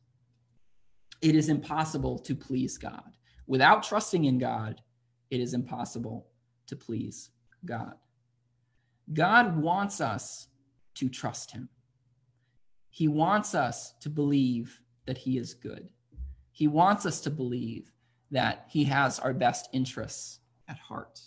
it 1.22 1.34
is 1.34 1.48
impossible 1.48 2.18
to 2.20 2.34
please 2.34 2.76
God. 2.76 3.16
Without 3.46 3.82
trusting 3.82 4.26
in 4.26 4.38
God, 4.38 4.82
it 5.30 5.40
is 5.40 5.54
impossible 5.54 6.26
to 6.66 6.76
please 6.76 7.30
God. 7.64 7.94
God 9.14 9.56
wants 9.56 10.02
us 10.02 10.48
to 10.96 11.08
trust 11.08 11.52
Him. 11.52 11.70
He 12.98 13.06
wants 13.06 13.54
us 13.54 13.94
to 14.00 14.10
believe 14.10 14.80
that 15.06 15.16
He 15.16 15.38
is 15.38 15.54
good. 15.54 15.88
He 16.50 16.66
wants 16.66 17.06
us 17.06 17.20
to 17.20 17.30
believe 17.30 17.92
that 18.32 18.66
He 18.68 18.82
has 18.82 19.20
our 19.20 19.32
best 19.32 19.68
interests 19.72 20.40
at 20.66 20.78
heart. 20.78 21.20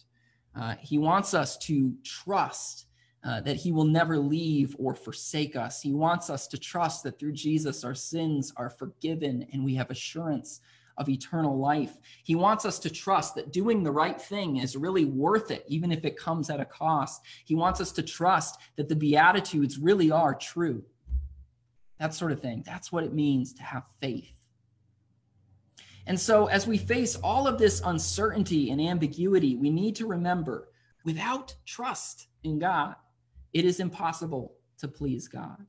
Uh, 0.54 0.76
he 0.82 0.98
wants 0.98 1.34
us 1.34 1.58
to 1.60 1.94
trust 2.04 2.88
uh, 3.24 3.40
that 3.40 3.56
he 3.56 3.72
will 3.72 3.86
never 3.86 4.18
leave 4.18 4.76
or 4.78 4.94
forsake 4.94 5.56
us. 5.56 5.82
He 5.82 5.94
wants 5.94 6.30
us 6.30 6.46
to 6.50 6.58
trust 6.58 7.04
that 7.04 7.18
through 7.18 7.32
Jesus 7.32 7.86
our 7.86 7.96
sins 7.96 8.52
are 8.58 8.70
forgiven 8.70 9.48
and 9.54 9.64
we 9.64 9.74
have 9.76 9.92
assurance 9.92 10.60
of 10.98 11.08
eternal 11.08 11.58
life. 11.58 11.98
He 12.26 12.36
wants 12.36 12.66
us 12.66 12.80
to 12.80 12.90
trust 12.90 13.36
that 13.36 13.54
doing 13.54 13.82
the 13.82 13.92
right 13.92 14.22
thing 14.22 14.58
is 14.58 14.76
really 14.76 15.06
worth 15.06 15.52
it, 15.52 15.64
even 15.70 15.90
if 15.90 16.04
it 16.04 16.18
comes 16.18 16.50
at 16.50 16.60
a 16.60 16.66
cost. 16.66 17.22
He 17.46 17.56
wants 17.56 17.80
us 17.80 17.94
to 17.94 18.04
trust 18.04 18.60
that 18.76 18.90
the 18.90 18.96
Beatitudes 18.96 19.78
really 19.78 20.12
are 20.12 20.36
true. 20.36 20.84
That 22.02 22.16
sort 22.16 22.32
of 22.32 22.42
thing. 22.42 22.64
That's 22.66 22.92
what 22.92 23.04
it 23.04 23.14
means 23.14 23.54
to 23.54 23.62
have 23.62 23.84
faith. 24.02 24.34
And 26.08 26.20
so, 26.20 26.48
as 26.48 26.66
we 26.66 26.80
face 26.80 27.16
all 27.18 27.48
of 27.48 27.60
this 27.60 27.80
uncertainty 27.86 28.72
and 28.72 28.82
ambiguity, 28.82 29.56
we 29.56 29.70
need 29.70 29.96
to 29.98 30.08
remember 30.08 30.70
without 31.06 31.56
trust 31.68 32.30
in 32.44 32.58
God, 32.58 32.96
it 33.54 33.66
is 33.66 33.80
impossible 33.80 34.56
to 34.80 34.88
please 34.88 35.28
God. 35.28 35.64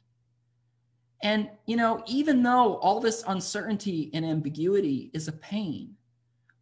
And, 1.22 1.50
you 1.66 1.76
know, 1.76 2.02
even 2.06 2.42
though 2.42 2.76
all 2.76 2.98
this 2.98 3.22
uncertainty 3.28 4.10
and 4.14 4.24
ambiguity 4.24 5.10
is 5.12 5.28
a 5.28 5.32
pain, 5.32 5.96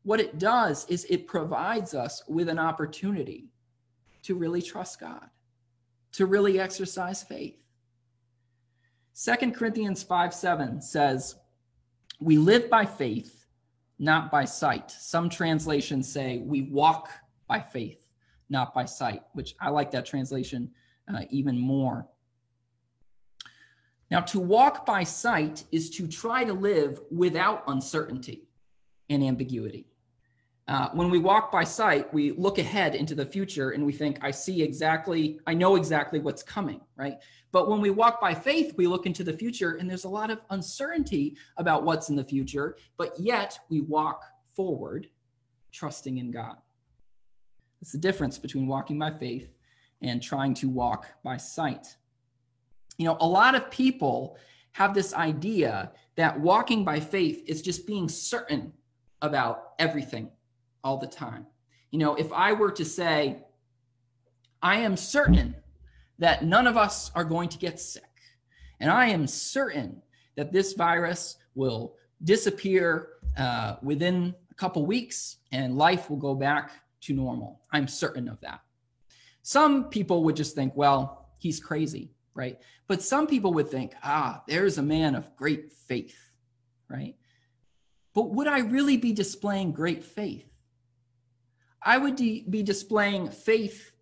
what 0.03 0.19
it 0.19 0.41
does 0.41 0.85
is 0.89 1.07
it 1.09 1.29
provides 1.29 1.95
us 1.95 2.25
with 2.27 2.49
an 2.49 2.59
opportunity 2.59 3.53
to 4.25 4.35
really 4.35 4.63
trust 4.63 4.99
God, 4.99 5.31
to 6.15 6.27
really 6.27 6.59
exercise 6.59 7.23
faith. 7.23 7.55
Second 9.21 9.55
Corinthians 9.55 10.03
5 10.03 10.33
7 10.33 10.81
says, 10.81 11.35
We 12.21 12.39
live 12.39 12.71
by 12.71 12.87
faith, 12.87 13.45
not 13.99 14.31
by 14.31 14.47
sight. 14.47 14.91
Some 14.91 15.29
translations 15.29 16.11
say, 16.11 16.39
We 16.39 16.63
walk 16.63 17.11
by 17.47 17.61
faith, 17.61 18.09
not 18.49 18.73
by 18.73 18.87
sight, 18.87 19.21
which 19.35 19.55
I 19.61 19.69
like 19.69 19.91
that 19.91 20.07
translation 20.07 20.71
uh, 21.07 21.25
even 21.29 21.59
more. 21.59 22.09
Now, 24.11 24.23
to 24.23 24.41
walk 24.41 24.87
by 24.87 25.05
sight 25.05 25.65
is 25.71 25.91
to 25.91 26.09
try 26.09 26.45
to 26.45 26.55
live 26.55 26.99
without 27.11 27.65
uncertainty 27.67 28.49
and 29.11 29.23
ambiguity. 29.23 29.85
Uh, 30.71 30.89
when 30.93 31.11
we 31.11 31.19
walk 31.19 31.51
by 31.51 31.65
sight, 31.65 32.15
we 32.15 32.31
look 32.31 32.59
ahead 32.59 32.95
into 32.95 33.13
the 33.13 33.27
future 33.27 33.71
and 33.71 33.85
we 33.85 33.93
think, 33.93 34.19
I 34.23 34.31
see 34.31 34.63
exactly, 34.63 35.41
I 35.45 35.53
know 35.53 35.75
exactly 35.75 36.21
what's 36.21 36.45
coming, 36.45 36.81
right? 36.95 37.17
But 37.51 37.69
when 37.69 37.81
we 37.81 37.91
walk 37.91 38.21
by 38.21 38.35
faith, 38.35 38.75
we 38.77 38.87
look 38.87 39.05
into 39.05 39.25
the 39.25 39.33
future 39.33 39.73
and 39.73 39.91
there's 39.91 40.05
a 40.05 40.09
lot 40.09 40.31
of 40.31 40.39
uncertainty 40.51 41.37
about 41.57 41.83
what's 41.83 42.09
in 42.09 42.15
the 42.15 42.23
future, 42.23 42.77
but 42.97 43.19
yet 43.19 43.59
we 43.69 43.81
walk 43.81 44.23
forward 44.55 45.09
trusting 45.73 46.19
in 46.19 46.31
God. 46.31 46.55
It's 47.83 47.91
the 47.91 47.99
difference 47.99 48.39
between 48.39 48.69
walking 48.69 48.97
by 48.97 49.11
faith 49.11 49.53
and 50.03 50.23
trying 50.23 50.55
to 50.55 50.69
walk 50.69 51.09
by 51.25 51.37
sight. 51.37 51.97
You 52.97 53.07
know, 53.07 53.17
a 53.19 53.27
lot 53.27 53.57
of 53.57 53.73
people 53.73 54.37
have 54.71 54.95
this 54.95 55.15
idea 55.15 55.91
that 56.15 56.39
walking 56.39 56.85
by 56.85 57.01
faith 57.01 57.43
is 57.49 57.61
just 57.61 57.89
being 57.89 58.09
certain 58.09 58.73
about 59.21 59.73
everything 59.81 60.31
all 60.83 60.99
the 60.99 61.07
time. 61.07 61.47
You 61.91 61.99
know, 61.99 62.15
if 62.15 62.33
I 62.33 62.53
were 62.53 62.71
to 62.73 62.85
say, 62.85 63.43
I 64.63 64.77
am 64.77 64.97
certain 64.97 65.57
that 66.19 66.45
none 66.45 66.67
of 66.67 66.77
us 66.77 67.11
are 67.15 67.25
going 67.25 67.49
to 67.49 67.59
get 67.59 67.81
sick, 67.81 68.05
and 68.79 68.91
I 68.91 69.07
am 69.07 69.27
certain 69.27 70.03
that 70.37 70.53
this 70.53 70.75
virus 70.75 71.37
will 71.55 71.97
disappear 72.23 73.09
uh, 73.37 73.77
within 73.83 74.35
a 74.51 74.55
couple 74.55 74.85
weeks 74.87 75.37
and 75.53 75.77
life 75.77 76.11
will 76.11 76.17
go 76.17 76.35
back 76.35 76.73
to 77.03 77.15
normal. 77.15 77.61
I'm 77.73 77.89
certain 77.89 78.29
of 78.29 78.41
that. 78.41 78.61
Some 79.43 79.89
people 79.89 80.25
would 80.25 80.37
just 80.37 80.55
think, 80.55 80.77
well, 80.77 81.29
he's 81.39 81.61
crazy, 81.61 82.13
right? 82.35 82.59
But 82.87 83.03
some 83.03 83.27
people 83.27 83.53
would 83.55 83.69
think, 83.69 83.95
ah, 84.03 84.43
there's 84.47 84.79
a 84.79 84.83
man 84.83 85.15
of 85.15 85.35
great 85.37 85.73
faith, 85.73 86.19
right? 86.89 87.17
But 88.15 88.35
would 88.35 88.47
I 88.47 88.61
really 88.61 88.97
be 88.97 89.13
displaying 89.13 89.73
great 89.73 90.05
faith? 90.05 90.50
I 91.83 91.99
would 91.99 92.17
de- 92.17 92.45
be 92.49 92.63
displaying 92.63 93.31
faith 93.31 93.93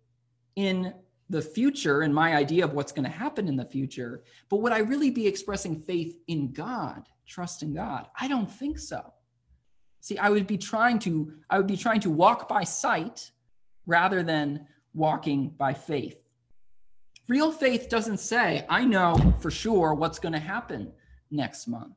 in 0.55 0.93
the 1.29 1.41
future 1.41 2.01
and 2.01 2.13
my 2.13 2.35
idea 2.35 2.65
of 2.65 2.73
what's 2.73 2.91
going 2.91 3.05
to 3.05 3.11
happen 3.11 3.47
in 3.47 3.55
the 3.55 3.65
future. 3.65 4.23
But 4.49 4.57
would 4.57 4.71
I 4.71 4.79
really 4.79 5.11
be 5.11 5.27
expressing 5.27 5.79
faith 5.79 6.17
in 6.27 6.51
God, 6.51 7.07
trust 7.27 7.63
in 7.63 7.73
God? 7.73 8.07
I 8.19 8.27
don't 8.27 8.51
think 8.51 8.79
so. 8.79 9.13
See, 10.01 10.17
I 10.17 10.29
would 10.29 10.47
be 10.47 10.57
trying 10.57 10.99
to 10.99 11.33
I 11.49 11.57
would 11.57 11.67
be 11.67 11.77
trying 11.77 11.99
to 12.01 12.09
walk 12.09 12.47
by 12.47 12.63
sight 12.63 13.31
rather 13.85 14.23
than 14.23 14.67
walking 14.93 15.49
by 15.49 15.73
faith. 15.73 16.17
Real 17.27 17.51
faith 17.51 17.89
doesn't 17.89 18.19
say, 18.19 18.65
I 18.69 18.85
know 18.85 19.35
for 19.39 19.51
sure 19.51 19.93
what's 19.93 20.17
going 20.17 20.33
to 20.33 20.39
happen 20.39 20.91
next 21.29 21.67
month. 21.67 21.95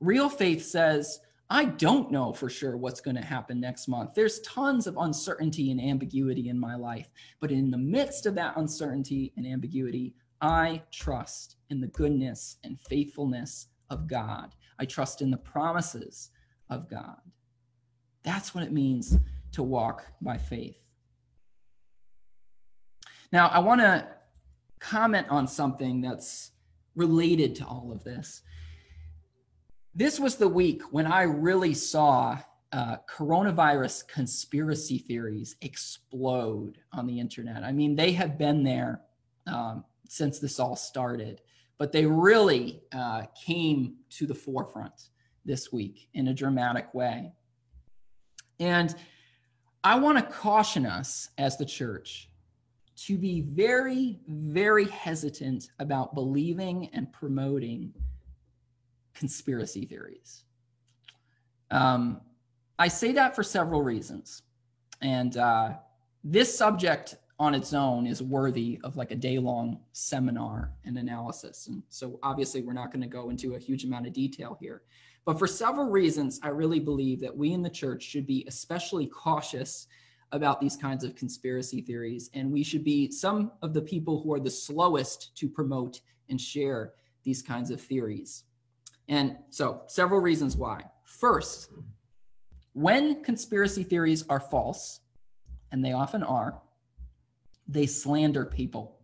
Real 0.00 0.30
faith 0.30 0.64
says, 0.64 1.20
I 1.54 1.66
don't 1.66 2.10
know 2.10 2.32
for 2.32 2.50
sure 2.50 2.76
what's 2.76 3.00
going 3.00 3.14
to 3.14 3.22
happen 3.22 3.60
next 3.60 3.86
month. 3.86 4.12
There's 4.12 4.40
tons 4.40 4.88
of 4.88 4.96
uncertainty 4.96 5.70
and 5.70 5.80
ambiguity 5.80 6.48
in 6.48 6.58
my 6.58 6.74
life. 6.74 7.08
But 7.38 7.52
in 7.52 7.70
the 7.70 7.78
midst 7.78 8.26
of 8.26 8.34
that 8.34 8.56
uncertainty 8.56 9.32
and 9.36 9.46
ambiguity, 9.46 10.16
I 10.40 10.82
trust 10.90 11.54
in 11.70 11.80
the 11.80 11.86
goodness 11.86 12.56
and 12.64 12.80
faithfulness 12.88 13.68
of 13.88 14.08
God. 14.08 14.56
I 14.80 14.84
trust 14.84 15.22
in 15.22 15.30
the 15.30 15.36
promises 15.36 16.30
of 16.70 16.90
God. 16.90 17.20
That's 18.24 18.52
what 18.52 18.64
it 18.64 18.72
means 18.72 19.16
to 19.52 19.62
walk 19.62 20.04
by 20.20 20.38
faith. 20.38 20.82
Now, 23.30 23.46
I 23.46 23.60
want 23.60 23.80
to 23.80 24.08
comment 24.80 25.28
on 25.30 25.46
something 25.46 26.00
that's 26.00 26.50
related 26.96 27.54
to 27.54 27.64
all 27.64 27.92
of 27.92 28.02
this. 28.02 28.42
This 29.96 30.18
was 30.18 30.36
the 30.36 30.48
week 30.48 30.82
when 30.90 31.06
I 31.06 31.22
really 31.22 31.72
saw 31.72 32.38
uh, 32.72 32.96
coronavirus 33.08 34.08
conspiracy 34.08 34.98
theories 34.98 35.54
explode 35.60 36.78
on 36.92 37.06
the 37.06 37.20
internet. 37.20 37.62
I 37.62 37.70
mean, 37.70 37.94
they 37.94 38.10
have 38.12 38.36
been 38.36 38.64
there 38.64 39.02
um, 39.46 39.84
since 40.08 40.40
this 40.40 40.58
all 40.58 40.74
started, 40.74 41.42
but 41.78 41.92
they 41.92 42.06
really 42.06 42.82
uh, 42.92 43.22
came 43.40 43.94
to 44.10 44.26
the 44.26 44.34
forefront 44.34 45.10
this 45.44 45.72
week 45.72 46.08
in 46.14 46.26
a 46.26 46.34
dramatic 46.34 46.92
way. 46.92 47.32
And 48.58 48.92
I 49.84 49.96
want 50.00 50.18
to 50.18 50.24
caution 50.24 50.86
us 50.86 51.28
as 51.38 51.56
the 51.56 51.66
church 51.66 52.30
to 52.96 53.16
be 53.16 53.42
very, 53.42 54.18
very 54.26 54.86
hesitant 54.86 55.68
about 55.78 56.14
believing 56.14 56.90
and 56.92 57.12
promoting 57.12 57.92
conspiracy 59.14 59.84
theories. 59.84 60.44
Um, 61.70 62.20
I 62.78 62.88
say 62.88 63.12
that 63.12 63.34
for 63.34 63.42
several 63.42 63.82
reasons. 63.82 64.42
And 65.00 65.36
uh, 65.36 65.74
this 66.22 66.56
subject 66.56 67.16
on 67.38 67.54
its 67.54 67.72
own 67.74 68.06
is 68.06 68.22
worthy 68.22 68.80
of 68.84 68.96
like 68.96 69.10
a 69.10 69.16
day 69.16 69.38
long 69.38 69.80
seminar 69.92 70.72
and 70.84 70.96
analysis. 70.98 71.66
And 71.66 71.82
so 71.88 72.18
obviously, 72.22 72.62
we're 72.62 72.72
not 72.72 72.92
going 72.92 73.02
to 73.02 73.08
go 73.08 73.30
into 73.30 73.54
a 73.54 73.58
huge 73.58 73.84
amount 73.84 74.06
of 74.06 74.12
detail 74.12 74.56
here. 74.60 74.82
But 75.24 75.38
for 75.38 75.46
several 75.46 75.88
reasons, 75.88 76.38
I 76.42 76.48
really 76.48 76.80
believe 76.80 77.20
that 77.20 77.36
we 77.36 77.52
in 77.52 77.62
the 77.62 77.70
church 77.70 78.02
should 78.02 78.26
be 78.26 78.44
especially 78.46 79.06
cautious 79.06 79.86
about 80.32 80.60
these 80.60 80.76
kinds 80.76 81.04
of 81.04 81.14
conspiracy 81.14 81.80
theories. 81.80 82.30
And 82.34 82.52
we 82.52 82.62
should 82.62 82.84
be 82.84 83.10
some 83.10 83.52
of 83.62 83.72
the 83.72 83.82
people 83.82 84.20
who 84.22 84.32
are 84.32 84.40
the 84.40 84.50
slowest 84.50 85.36
to 85.36 85.48
promote 85.48 86.00
and 86.28 86.40
share 86.40 86.92
these 87.22 87.42
kinds 87.42 87.70
of 87.70 87.80
theories. 87.80 88.44
And 89.08 89.36
so, 89.50 89.82
several 89.86 90.20
reasons 90.20 90.56
why. 90.56 90.82
First, 91.04 91.70
when 92.72 93.22
conspiracy 93.22 93.82
theories 93.82 94.24
are 94.28 94.40
false, 94.40 95.00
and 95.70 95.84
they 95.84 95.92
often 95.92 96.22
are, 96.22 96.60
they 97.66 97.86
slander 97.86 98.44
people. 98.44 98.98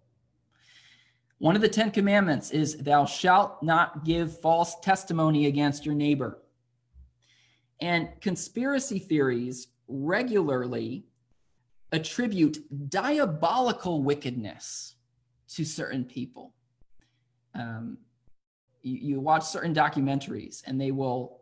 One 1.38 1.56
of 1.56 1.62
the 1.62 1.68
Ten 1.68 1.90
Commandments 1.90 2.50
is, 2.50 2.76
Thou 2.76 3.06
shalt 3.06 3.62
not 3.62 4.04
give 4.04 4.40
false 4.40 4.78
testimony 4.80 5.46
against 5.46 5.86
your 5.86 5.94
neighbor. 5.94 6.38
And 7.80 8.08
conspiracy 8.20 8.98
theories 8.98 9.68
regularly 9.88 11.06
attribute 11.92 12.58
diabolical 12.90 14.02
wickedness 14.02 14.96
to 15.54 15.64
certain 15.64 16.04
people. 16.04 16.52
Um, 17.54 17.98
you, 18.82 18.96
you 18.96 19.20
watch 19.20 19.44
certain 19.44 19.74
documentaries 19.74 20.62
and 20.66 20.80
they 20.80 20.90
will 20.90 21.40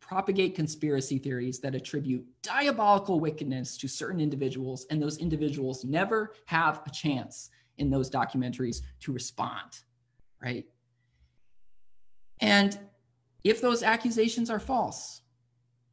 propagate 0.00 0.54
conspiracy 0.54 1.18
theories 1.18 1.60
that 1.60 1.74
attribute 1.74 2.24
diabolical 2.42 3.20
wickedness 3.20 3.76
to 3.76 3.86
certain 3.86 4.20
individuals, 4.20 4.86
and 4.90 5.02
those 5.02 5.18
individuals 5.18 5.84
never 5.84 6.32
have 6.46 6.80
a 6.86 6.90
chance 6.90 7.50
in 7.76 7.90
those 7.90 8.10
documentaries 8.10 8.80
to 9.00 9.12
respond, 9.12 9.80
right? 10.42 10.64
And 12.40 12.78
if 13.44 13.60
those 13.60 13.82
accusations 13.82 14.48
are 14.48 14.58
false, 14.58 15.20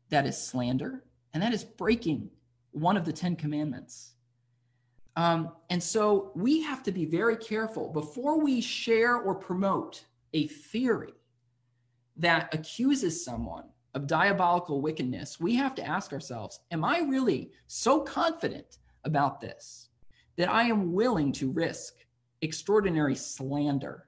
that 0.10 0.26
is 0.26 0.38
slander 0.38 1.04
and 1.34 1.44
that 1.44 1.54
is 1.54 1.65
breaking 1.65 2.30
one 2.72 2.96
of 2.96 3.04
the 3.04 3.13
Ten 3.13 3.36
Commandments. 3.36 4.13
Um, 5.18 5.52
and 5.70 5.82
so 5.82 6.32
we 6.36 6.62
have 6.62 6.84
to 6.84 6.91
be 6.91 7.06
very 7.06 7.38
careful 7.38 7.89
before 7.89 8.39
we 8.39 8.62
share 8.62 9.18
or 9.18 9.36
promote 9.36 10.06
a 10.36 10.48
theory 10.48 11.13
that 12.17 12.54
accuses 12.54 13.24
someone 13.24 13.63
of 13.95 14.06
diabolical 14.06 14.82
wickedness, 14.82 15.39
we 15.39 15.56
have 15.56 15.74
to 15.76 15.86
ask 15.86 16.13
ourselves 16.13 16.60
Am 16.69 16.84
I 16.84 17.00
really 17.00 17.52
so 17.67 18.02
confident 18.02 18.78
about 19.06 19.41
this 19.41 19.89
that 20.38 20.50
I 20.50 20.63
am 20.63 20.91
willing 20.91 21.32
to 21.34 21.50
risk 21.50 21.95
extraordinary 22.41 23.15
slander 23.15 24.08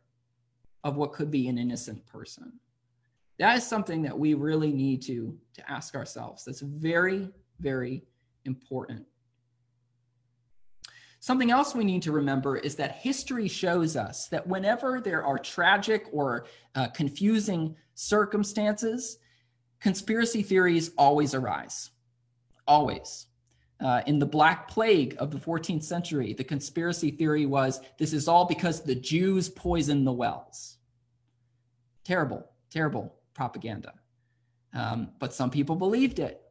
of 0.84 0.98
what 0.98 1.14
could 1.14 1.32
be 1.32 1.48
an 1.48 1.58
innocent 1.58 2.06
person? 2.06 2.52
That 3.40 3.58
is 3.58 3.66
something 3.66 4.02
that 4.02 4.18
we 4.18 4.34
really 4.34 4.74
need 4.74 5.02
to, 5.04 5.38
to 5.54 5.72
ask 5.72 5.96
ourselves. 5.96 6.44
That's 6.44 6.60
very, 6.60 7.30
very 7.60 8.04
important. 8.46 9.06
Something 11.28 11.52
else 11.52 11.76
we 11.76 11.84
need 11.84 12.04
to 12.04 12.14
remember 12.14 12.56
is 12.56 12.76
that 12.78 13.00
history 13.00 13.50
shows 13.50 13.98
us 13.98 14.30
that 14.30 14.48
whenever 14.48 15.02
there 15.02 15.26
are 15.26 15.38
tragic 15.38 16.06
or 16.14 16.46
uh, 16.74 16.88
confusing 16.88 17.76
circumstances, 17.96 19.18
conspiracy 19.82 20.42
theories 20.42 20.92
always 20.98 21.34
arise. 21.34 21.92
Always. 22.66 23.26
Uh, 23.82 24.04
in 24.08 24.20
the 24.20 24.26
Black 24.26 24.70
Plague 24.70 25.18
of 25.20 25.32
the 25.32 25.38
14th 25.38 25.84
century, 25.84 26.32
the 26.32 26.46
conspiracy 26.46 27.12
theory 27.12 27.46
was 27.46 27.82
this 28.00 28.14
is 28.14 28.30
all 28.30 28.46
because 28.46 28.84
the 28.84 28.96
Jews 28.96 29.50
poisoned 29.50 30.08
the 30.08 30.14
wells. 30.14 30.78
Terrible, 32.06 32.50
terrible 32.72 33.14
propaganda. 33.34 33.96
Um, 34.74 35.10
but 35.20 35.34
some 35.34 35.50
people 35.50 35.76
believed 35.76 36.20
it. 36.20 36.42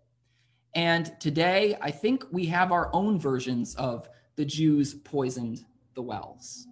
And 0.74 1.18
today, 1.18 1.78
I 1.80 1.92
think 1.92 2.26
we 2.30 2.44
have 2.48 2.72
our 2.72 2.90
own 2.92 3.18
versions 3.18 3.74
of 3.76 4.06
the 4.36 4.44
Jews 4.44 4.94
poisoned 4.94 5.64
the 5.94 6.02
wells. 6.02 6.66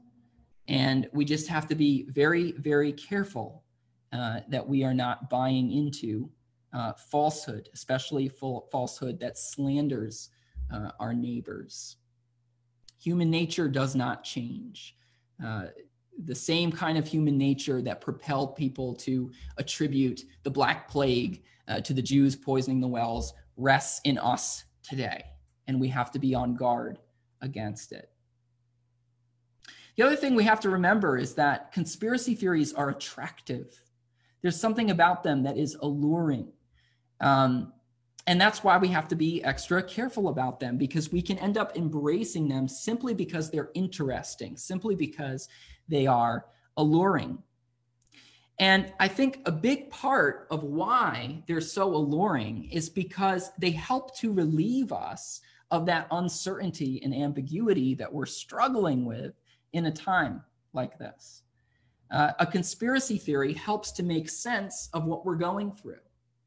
And 0.69 1.09
we 1.13 1.25
just 1.25 1.49
have 1.49 1.67
to 1.69 1.75
be 1.75 2.07
very, 2.11 2.53
very 2.53 2.93
careful 2.93 3.65
uh, 4.13 4.41
that 4.49 4.67
we 4.67 4.85
are 4.85 4.95
not 4.95 5.29
buying 5.29 5.73
into 5.73 6.31
uh, 6.73 6.93
falsehood, 6.93 7.69
especially 7.75 8.29
falsehood 8.29 9.21
that 9.21 9.39
slanders 9.39 10.31
uh, 10.73 10.91
our 10.99 11.13
neighbors. 11.13 11.97
Human 13.01 13.31
nature 13.31 13.69
does 13.69 13.95
not 13.95 14.25
change. 14.25 14.97
Uh, 15.45 15.67
the 16.25 16.35
same 16.35 16.71
kind 16.71 16.97
of 16.97 17.07
human 17.07 17.37
nature 17.37 17.83
that 17.83 18.01
propelled 18.01 18.55
people 18.55 18.95
to 18.95 19.31
attribute 19.59 20.23
the 20.43 20.51
Black 20.51 20.89
Plague 20.89 21.43
uh, 21.69 21.81
to 21.81 21.93
the 21.93 22.03
Jews 22.03 22.37
poisoning 22.37 22.81
the 22.81 22.89
wells 22.89 23.35
rests 23.57 24.01
in 24.05 24.19
us 24.19 24.65
today, 24.83 25.25
and 25.67 25.81
we 25.81 25.89
have 25.89 26.11
to 26.13 26.19
be 26.19 26.35
on 26.35 26.55
guard 26.55 26.99
against 27.45 27.93
it. 27.93 28.11
The 29.97 30.03
other 30.03 30.17
thing 30.17 30.35
we 30.35 30.45
have 30.45 30.61
to 30.61 30.71
remember 30.71 31.17
is 31.17 31.35
that 31.35 31.71
conspiracy 31.73 32.35
theories 32.35 32.73
are 32.73 32.89
attractive. 32.89 33.81
There's 34.43 34.59
something 34.59 34.91
about 34.91 35.23
them 35.23 35.45
that 35.45 35.57
is 35.57 35.77
alluring. 35.81 36.49
Um, 37.21 37.73
and 38.27 38.41
that's 38.41 38.65
why 38.65 38.79
we 38.79 38.89
have 38.89 39.07
to 39.09 39.15
be 39.15 39.45
extra 39.45 39.83
careful 39.83 40.29
about 40.29 40.59
them 40.59 40.79
because 40.79 41.13
we 41.13 41.23
can 41.23 41.39
end 41.39 41.59
up 41.59 41.77
embracing 41.77 42.49
them 42.49 42.67
simply 42.67 43.15
because 43.15 43.51
they're 43.51 43.71
interesting, 43.75 44.57
simply 44.57 44.97
because 44.97 45.49
they 45.89 46.07
are 46.07 46.47
alluring. 46.77 47.39
And 48.59 48.93
I 48.99 49.09
think 49.09 49.41
a 49.47 49.53
big 49.53 49.91
part 49.91 50.47
of 50.51 50.63
why 50.63 51.43
they're 51.47 51.61
so 51.61 51.95
alluring 51.95 52.71
is 52.71 52.89
because 52.89 53.51
they 53.59 53.73
help 53.73 54.17
to 54.19 54.33
relieve 54.33 54.93
us 54.93 55.41
of 55.71 55.87
that 55.87 56.07
uncertainty 56.11 57.01
and 57.03 57.15
ambiguity 57.15 57.95
that 57.95 58.13
we're 58.13 58.27
struggling 58.27 59.05
with 59.05 59.35
in 59.73 59.87
a 59.87 59.91
time 59.91 60.43
like 60.73 60.99
this. 60.99 61.43
Uh, 62.11 62.33
a 62.39 62.47
conspiracy 62.47 63.19
theory 63.19 63.53
helps 63.53 63.91
to 63.93 64.03
make 64.03 64.29
sense 64.29 64.89
of 64.93 65.05
what 65.05 65.25
we're 65.25 65.37
going 65.37 65.73
through, 65.73 65.97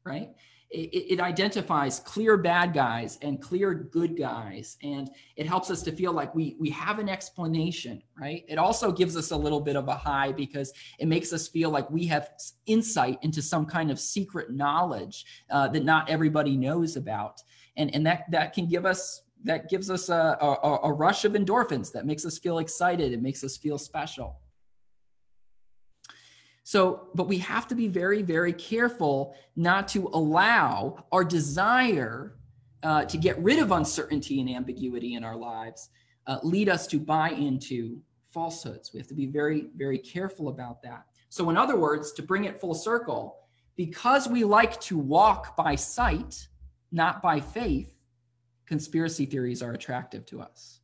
right? 0.04 0.30
it, 0.70 1.12
it, 1.12 1.20
identifies 1.20 2.00
clear 2.00 2.36
bad 2.36 2.74
guys 2.74 3.18
and 3.22 3.40
clear 3.40 3.72
good 3.72 4.18
guys 4.18 4.76
and 4.82 5.10
it 5.36 5.46
helps 5.46 5.70
us 5.70 5.82
to 5.82 5.92
feel 5.92 6.12
like 6.12 6.34
we 6.34 6.56
we 6.58 6.68
have 6.68 6.98
an 6.98 7.08
explanation 7.08 8.02
right 8.20 8.44
it 8.48 8.58
also 8.58 8.92
gives 8.92 9.16
us 9.16 9.30
a 9.30 9.36
little 9.36 9.60
bit 9.60 9.76
of 9.76 9.88
a 9.88 9.94
high 9.94 10.30
because 10.30 10.72
it 10.98 11.08
makes 11.08 11.32
us 11.32 11.48
feel 11.48 11.70
like 11.70 11.90
we 11.90 12.06
have 12.06 12.30
insight 12.66 13.18
into 13.22 13.40
some 13.40 13.64
kind 13.64 13.90
of 13.90 13.98
secret 13.98 14.52
knowledge 14.52 15.24
uh, 15.50 15.68
that 15.68 15.84
not 15.84 16.08
everybody 16.10 16.56
knows 16.56 16.96
about 16.96 17.40
and 17.78 17.94
and 17.94 18.06
that 18.06 18.30
that 18.30 18.52
can 18.52 18.66
give 18.66 18.84
us 18.84 19.22
that 19.44 19.70
gives 19.70 19.88
us 19.88 20.08
a, 20.08 20.36
a, 20.40 20.78
a 20.82 20.92
rush 20.92 21.24
of 21.24 21.32
endorphins 21.32 21.92
that 21.92 22.04
makes 22.04 22.26
us 22.26 22.38
feel 22.38 22.58
excited 22.58 23.12
it 23.12 23.22
makes 23.22 23.42
us 23.42 23.56
feel 23.56 23.78
special 23.78 24.40
so, 26.68 27.08
but 27.14 27.28
we 27.28 27.38
have 27.38 27.66
to 27.68 27.74
be 27.74 27.88
very, 27.88 28.20
very 28.20 28.52
careful 28.52 29.34
not 29.56 29.88
to 29.88 30.10
allow 30.12 31.02
our 31.10 31.24
desire 31.24 32.36
uh, 32.82 33.06
to 33.06 33.16
get 33.16 33.38
rid 33.38 33.58
of 33.58 33.72
uncertainty 33.72 34.38
and 34.42 34.50
ambiguity 34.50 35.14
in 35.14 35.24
our 35.24 35.34
lives 35.34 35.88
uh, 36.26 36.40
lead 36.42 36.68
us 36.68 36.86
to 36.88 36.98
buy 36.98 37.30
into 37.30 38.02
falsehoods. 38.32 38.92
We 38.92 39.00
have 39.00 39.08
to 39.08 39.14
be 39.14 39.24
very, 39.24 39.68
very 39.76 39.96
careful 39.96 40.48
about 40.48 40.82
that. 40.82 41.06
So, 41.30 41.48
in 41.48 41.56
other 41.56 41.78
words, 41.78 42.12
to 42.12 42.22
bring 42.22 42.44
it 42.44 42.60
full 42.60 42.74
circle, 42.74 43.38
because 43.74 44.28
we 44.28 44.44
like 44.44 44.78
to 44.82 44.98
walk 44.98 45.56
by 45.56 45.74
sight, 45.74 46.47
not 46.90 47.22
by 47.22 47.40
faith, 47.40 47.94
conspiracy 48.66 49.26
theories 49.26 49.62
are 49.62 49.72
attractive 49.72 50.26
to 50.26 50.40
us. 50.40 50.80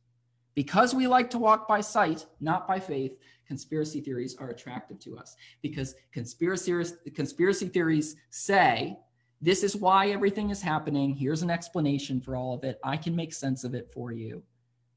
Because 0.53 0.95
we 0.95 1.07
like 1.07 1.29
to 1.31 1.37
walk 1.37 1.67
by 1.67 1.81
sight, 1.81 2.25
not 2.39 2.67
by 2.67 2.79
faith, 2.79 3.17
conspiracy 3.45 4.01
theories 4.01 4.35
are 4.37 4.49
attractive 4.49 4.99
to 4.99 5.17
us 5.17 5.35
because 5.61 5.95
conspiracy, 6.11 6.73
conspiracy 7.13 7.67
theories 7.67 8.15
say 8.29 8.97
this 9.41 9.63
is 9.63 9.75
why 9.75 10.09
everything 10.09 10.49
is 10.49 10.61
happening. 10.61 11.13
Here's 11.13 11.43
an 11.43 11.51
explanation 11.51 12.19
for 12.19 12.35
all 12.35 12.53
of 12.53 12.63
it. 12.63 12.79
I 12.83 12.97
can 12.97 13.15
make 13.15 13.33
sense 13.33 13.63
of 13.63 13.75
it 13.75 13.91
for 13.93 14.11
you. 14.11 14.41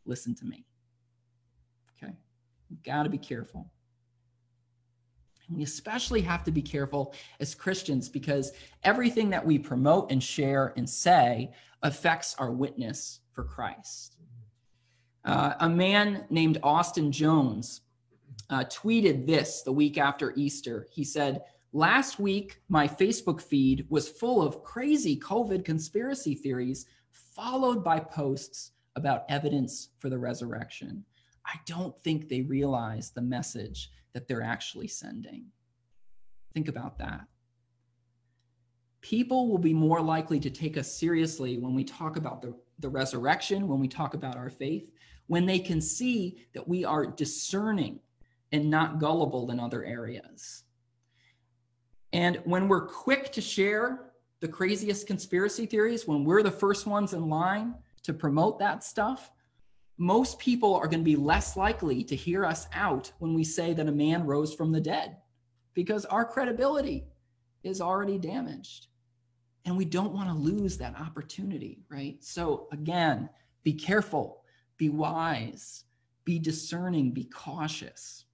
Listen 0.07 0.35
to 0.37 0.45
me. 0.45 0.65
Okay. 2.03 2.15
You've 2.71 2.83
got 2.83 3.03
to 3.03 3.11
be 3.11 3.19
careful. 3.19 3.71
We 5.51 5.63
especially 5.63 6.21
have 6.23 6.45
to 6.45 6.51
be 6.51 6.63
careful 6.63 7.15
as 7.41 7.55
Christians 7.55 8.09
because 8.09 8.53
everything 8.83 9.31
that 9.31 9.45
we 9.45 9.59
promote 9.59 10.11
and 10.11 10.23
share 10.23 10.75
and 10.77 10.89
say 10.89 11.53
affects 11.83 12.35
our 12.39 12.51
witness 12.51 13.21
for 13.33 13.45
Christ. 13.45 14.17
Uh, 15.25 15.55
a 15.61 15.69
man 15.69 16.25
named 16.31 16.59
Austin 16.63 17.13
Jones 17.13 17.83
uh, 18.51 18.65
tweeted 18.65 19.27
this 19.27 19.63
the 19.63 19.73
week 19.73 19.99
after 19.99 20.33
Easter. 20.37 20.87
He 20.91 21.05
said, 21.05 21.43
Last 21.73 22.19
week, 22.19 22.63
my 22.69 22.89
Facebook 22.89 23.43
feed 23.43 23.87
was 23.91 24.09
full 24.09 24.41
of 24.41 24.63
crazy 24.63 25.19
COVID 25.21 25.65
conspiracy 25.67 26.35
theories, 26.35 26.87
followed 27.11 27.85
by 27.85 28.01
posts 28.01 28.73
about 28.97 29.25
evidence 29.29 29.91
for 29.99 30.09
the 30.09 30.19
resurrection. 30.19 31.05
I 31.45 31.61
don't 31.67 31.97
think 32.03 32.29
they 32.29 32.41
realize 32.41 33.11
the 33.11 33.21
message 33.21 33.91
that 34.19 34.27
they're 34.27 34.43
actually 34.43 34.89
sending. 34.89 35.45
Think 36.53 36.67
about 36.67 36.99
that. 36.99 37.21
People 39.01 39.49
will 39.49 39.59
be 39.59 39.73
more 39.73 40.01
likely 40.01 40.41
to 40.41 40.51
take 40.51 40.77
us 40.77 40.93
seriously 40.93 41.57
when 41.57 41.73
we 41.73 41.85
talk 41.85 42.17
about 42.17 42.43
the, 42.43 42.53
the 42.81 42.89
resurrection, 42.89 43.69
when 43.69 43.79
we 43.79 43.87
talk 43.87 44.15
about 44.15 44.37
our 44.37 44.51
faith, 44.51 44.91
when 45.29 45.47
they 45.47 45.61
can 45.61 45.81
see 45.81 46.49
that 46.53 46.67
we 46.67 46.85
are 46.85 47.07
discerning 47.07 48.01
and 48.51 48.69
not 48.69 48.99
gullible 48.99 49.53
in 49.53 49.61
other 49.61 49.85
areas. 49.85 50.65
And 52.13 52.41
when 52.45 52.67
we're 52.67 52.89
quick 52.89 53.31
to 53.35 53.41
share 53.41 54.11
the 54.41 54.49
craziest 54.49 55.07
conspiracy 55.07 55.65
theories, 55.65 56.09
when 56.09 56.25
we're 56.25 56.43
the 56.43 56.51
first 56.51 56.89
ones 56.89 57.13
in 57.13 57.29
line 57.29 57.77
to 58.03 58.13
promote 58.13 58.59
that 58.59 58.83
stuff, 58.83 59.31
most 59.99 60.39
people 60.39 60.77
are 60.77 60.87
going 60.87 61.01
to 61.01 61.05
be 61.05 61.17
less 61.17 61.57
likely 61.57 62.05
to 62.05 62.15
hear 62.15 62.45
us 62.45 62.69
out 62.73 63.13
when 63.19 63.35
we 63.35 63.43
say 63.43 63.75
that 63.75 63.89
a 63.89 63.93
man 63.93 64.25
rose 64.25 64.55
from 64.55 64.71
the 64.71 64.81
dead 64.81 65.17
because 65.75 66.05
our 66.05 66.25
credibility 66.25 67.05
is 67.65 67.81
already 67.81 68.17
damaged. 68.17 68.87
And 69.65 69.77
we 69.77 69.85
don't 69.85 70.15
want 70.15 70.29
to 70.29 70.35
lose 70.35 70.79
that 70.79 70.99
opportunity, 70.99 71.81
right? 71.91 72.17
So, 72.25 72.69
again, 72.73 73.29
be 73.65 73.75
careful, 73.75 74.45
be 74.77 74.89
wise, 74.89 75.85
be 76.25 76.39
discerning, 76.39 77.11
be 77.11 77.25
cautious. 77.25 78.25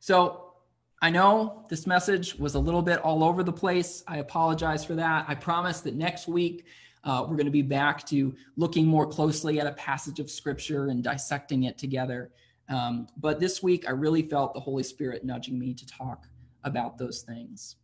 So, 0.00 0.54
I 1.00 1.10
know 1.10 1.66
this 1.68 1.86
message 1.86 2.34
was 2.34 2.56
a 2.56 2.58
little 2.58 2.82
bit 2.82 2.98
all 3.00 3.22
over 3.22 3.44
the 3.44 3.52
place. 3.52 4.02
I 4.08 4.16
apologize 4.16 4.84
for 4.84 4.94
that. 4.96 5.26
I 5.28 5.34
promise 5.36 5.80
that 5.82 5.94
next 5.94 6.26
week 6.26 6.64
uh, 7.08 7.22
we're 7.22 7.36
going 7.36 7.46
to 7.46 7.50
be 7.50 7.62
back 7.62 8.04
to 8.06 8.34
looking 8.56 8.86
more 8.86 9.06
closely 9.06 9.58
at 9.58 9.66
a 9.66 9.72
passage 9.72 10.20
of 10.20 10.30
scripture 10.30 10.88
and 10.88 11.02
dissecting 11.02 11.62
it 11.62 11.78
together. 11.78 12.30
Um, 12.68 13.06
but 13.16 13.40
this 13.40 13.62
week, 13.62 13.88
I 13.88 13.92
really 13.92 14.20
felt 14.20 14.52
the 14.52 14.60
Holy 14.60 14.82
Spirit 14.82 15.24
nudging 15.24 15.58
me 15.58 15.72
to 15.72 15.86
talk 15.86 16.26
about 16.64 16.98
those 16.98 17.22
things. 17.22 17.76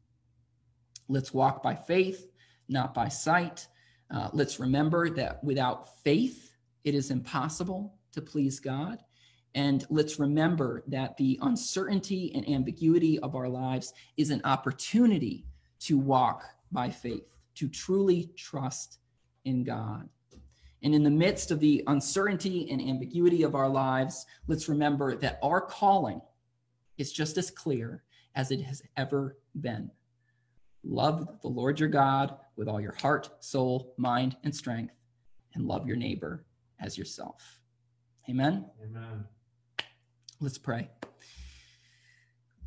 Let's 1.08 1.32
walk 1.32 1.62
by 1.62 1.74
faith, 1.74 2.32
not 2.68 2.92
by 2.92 3.08
sight. 3.08 3.66
Uh, 4.10 4.28
let's 4.34 4.60
remember 4.60 5.08
that 5.08 5.42
without 5.42 6.02
faith, 6.02 6.52
it 6.84 6.94
is 6.94 7.10
impossible 7.10 7.94
to 8.12 8.20
please 8.20 8.60
God. 8.60 8.98
And 9.54 9.86
let's 9.88 10.18
remember 10.18 10.84
that 10.88 11.16
the 11.16 11.38
uncertainty 11.40 12.30
and 12.34 12.46
ambiguity 12.46 13.18
of 13.20 13.36
our 13.36 13.48
lives 13.48 13.94
is 14.18 14.28
an 14.28 14.42
opportunity 14.44 15.46
to 15.80 15.96
walk 15.96 16.44
by 16.72 16.90
faith, 16.90 17.24
to 17.54 17.68
truly 17.68 18.30
trust 18.36 18.98
in 19.44 19.64
God. 19.64 20.08
And 20.82 20.94
in 20.94 21.02
the 21.02 21.10
midst 21.10 21.50
of 21.50 21.60
the 21.60 21.82
uncertainty 21.86 22.70
and 22.70 22.80
ambiguity 22.80 23.42
of 23.42 23.54
our 23.54 23.68
lives, 23.68 24.26
let's 24.46 24.68
remember 24.68 25.16
that 25.16 25.38
our 25.42 25.60
calling 25.60 26.20
is 26.98 27.12
just 27.12 27.38
as 27.38 27.50
clear 27.50 28.02
as 28.34 28.50
it 28.50 28.60
has 28.60 28.82
ever 28.96 29.38
been. 29.60 29.90
Love 30.82 31.40
the 31.40 31.48
Lord 31.48 31.80
your 31.80 31.88
God 31.88 32.36
with 32.56 32.68
all 32.68 32.80
your 32.80 32.94
heart, 33.00 33.30
soul, 33.40 33.94
mind, 33.96 34.36
and 34.44 34.54
strength, 34.54 34.94
and 35.54 35.66
love 35.66 35.86
your 35.86 35.96
neighbor 35.96 36.44
as 36.80 36.98
yourself. 36.98 37.60
Amen. 38.28 38.66
Amen. 38.82 39.24
Let's 40.40 40.58
pray. 40.58 40.90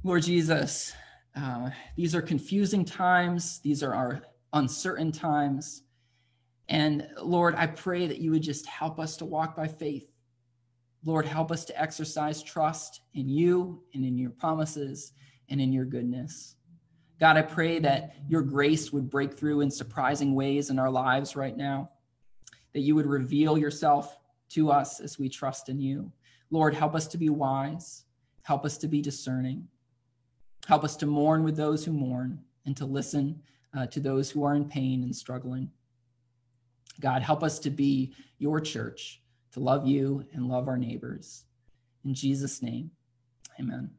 Lord 0.03 0.23
Jesus, 0.23 0.93
uh, 1.35 1.69
these 1.95 2.15
are 2.15 2.21
confusing 2.21 2.85
times. 2.85 3.59
These 3.59 3.83
are 3.83 3.93
our 3.93 4.23
uncertain 4.53 5.11
times. 5.11 5.83
And 6.69 7.07
Lord, 7.21 7.55
I 7.55 7.67
pray 7.67 8.07
that 8.07 8.19
you 8.19 8.31
would 8.31 8.41
just 8.41 8.65
help 8.65 8.99
us 8.99 9.17
to 9.17 9.25
walk 9.25 9.55
by 9.55 9.67
faith. 9.67 10.11
Lord, 11.05 11.25
help 11.25 11.51
us 11.51 11.63
to 11.65 11.81
exercise 11.81 12.43
trust 12.43 13.01
in 13.13 13.29
you 13.29 13.83
and 13.93 14.03
in 14.03 14.17
your 14.17 14.31
promises 14.31 15.13
and 15.49 15.61
in 15.61 15.71
your 15.71 15.85
goodness. 15.85 16.55
God, 17.19 17.37
I 17.37 17.41
pray 17.41 17.79
that 17.79 18.15
your 18.27 18.41
grace 18.41 18.91
would 18.91 19.09
break 19.09 19.33
through 19.33 19.61
in 19.61 19.71
surprising 19.71 20.35
ways 20.35 20.69
in 20.69 20.77
our 20.77 20.89
lives 20.89 21.35
right 21.35 21.55
now, 21.55 21.89
that 22.73 22.81
you 22.81 22.95
would 22.95 23.07
reveal 23.07 23.57
yourself 23.57 24.17
to 24.49 24.69
us 24.69 24.99
as 24.99 25.17
we 25.17 25.29
trust 25.29 25.69
in 25.69 25.79
you. 25.79 26.11
Lord, 26.51 26.73
help 26.73 26.95
us 26.95 27.07
to 27.07 27.17
be 27.17 27.29
wise, 27.29 28.03
help 28.43 28.65
us 28.65 28.77
to 28.79 28.87
be 28.87 29.01
discerning, 29.01 29.67
help 30.67 30.83
us 30.83 30.95
to 30.97 31.05
mourn 31.05 31.43
with 31.43 31.55
those 31.55 31.85
who 31.85 31.91
mourn 31.91 32.39
and 32.65 32.75
to 32.77 32.85
listen 32.85 33.41
uh, 33.75 33.87
to 33.87 33.99
those 33.99 34.29
who 34.29 34.43
are 34.43 34.55
in 34.55 34.65
pain 34.65 35.03
and 35.03 35.15
struggling. 35.15 35.71
God, 36.99 37.21
help 37.21 37.43
us 37.43 37.59
to 37.59 37.69
be 37.69 38.13
your 38.39 38.59
church, 38.59 39.21
to 39.53 39.59
love 39.59 39.85
you 39.85 40.25
and 40.33 40.47
love 40.47 40.67
our 40.67 40.77
neighbors. 40.77 41.45
In 42.05 42.13
Jesus' 42.13 42.61
name, 42.61 42.91
amen. 43.59 43.91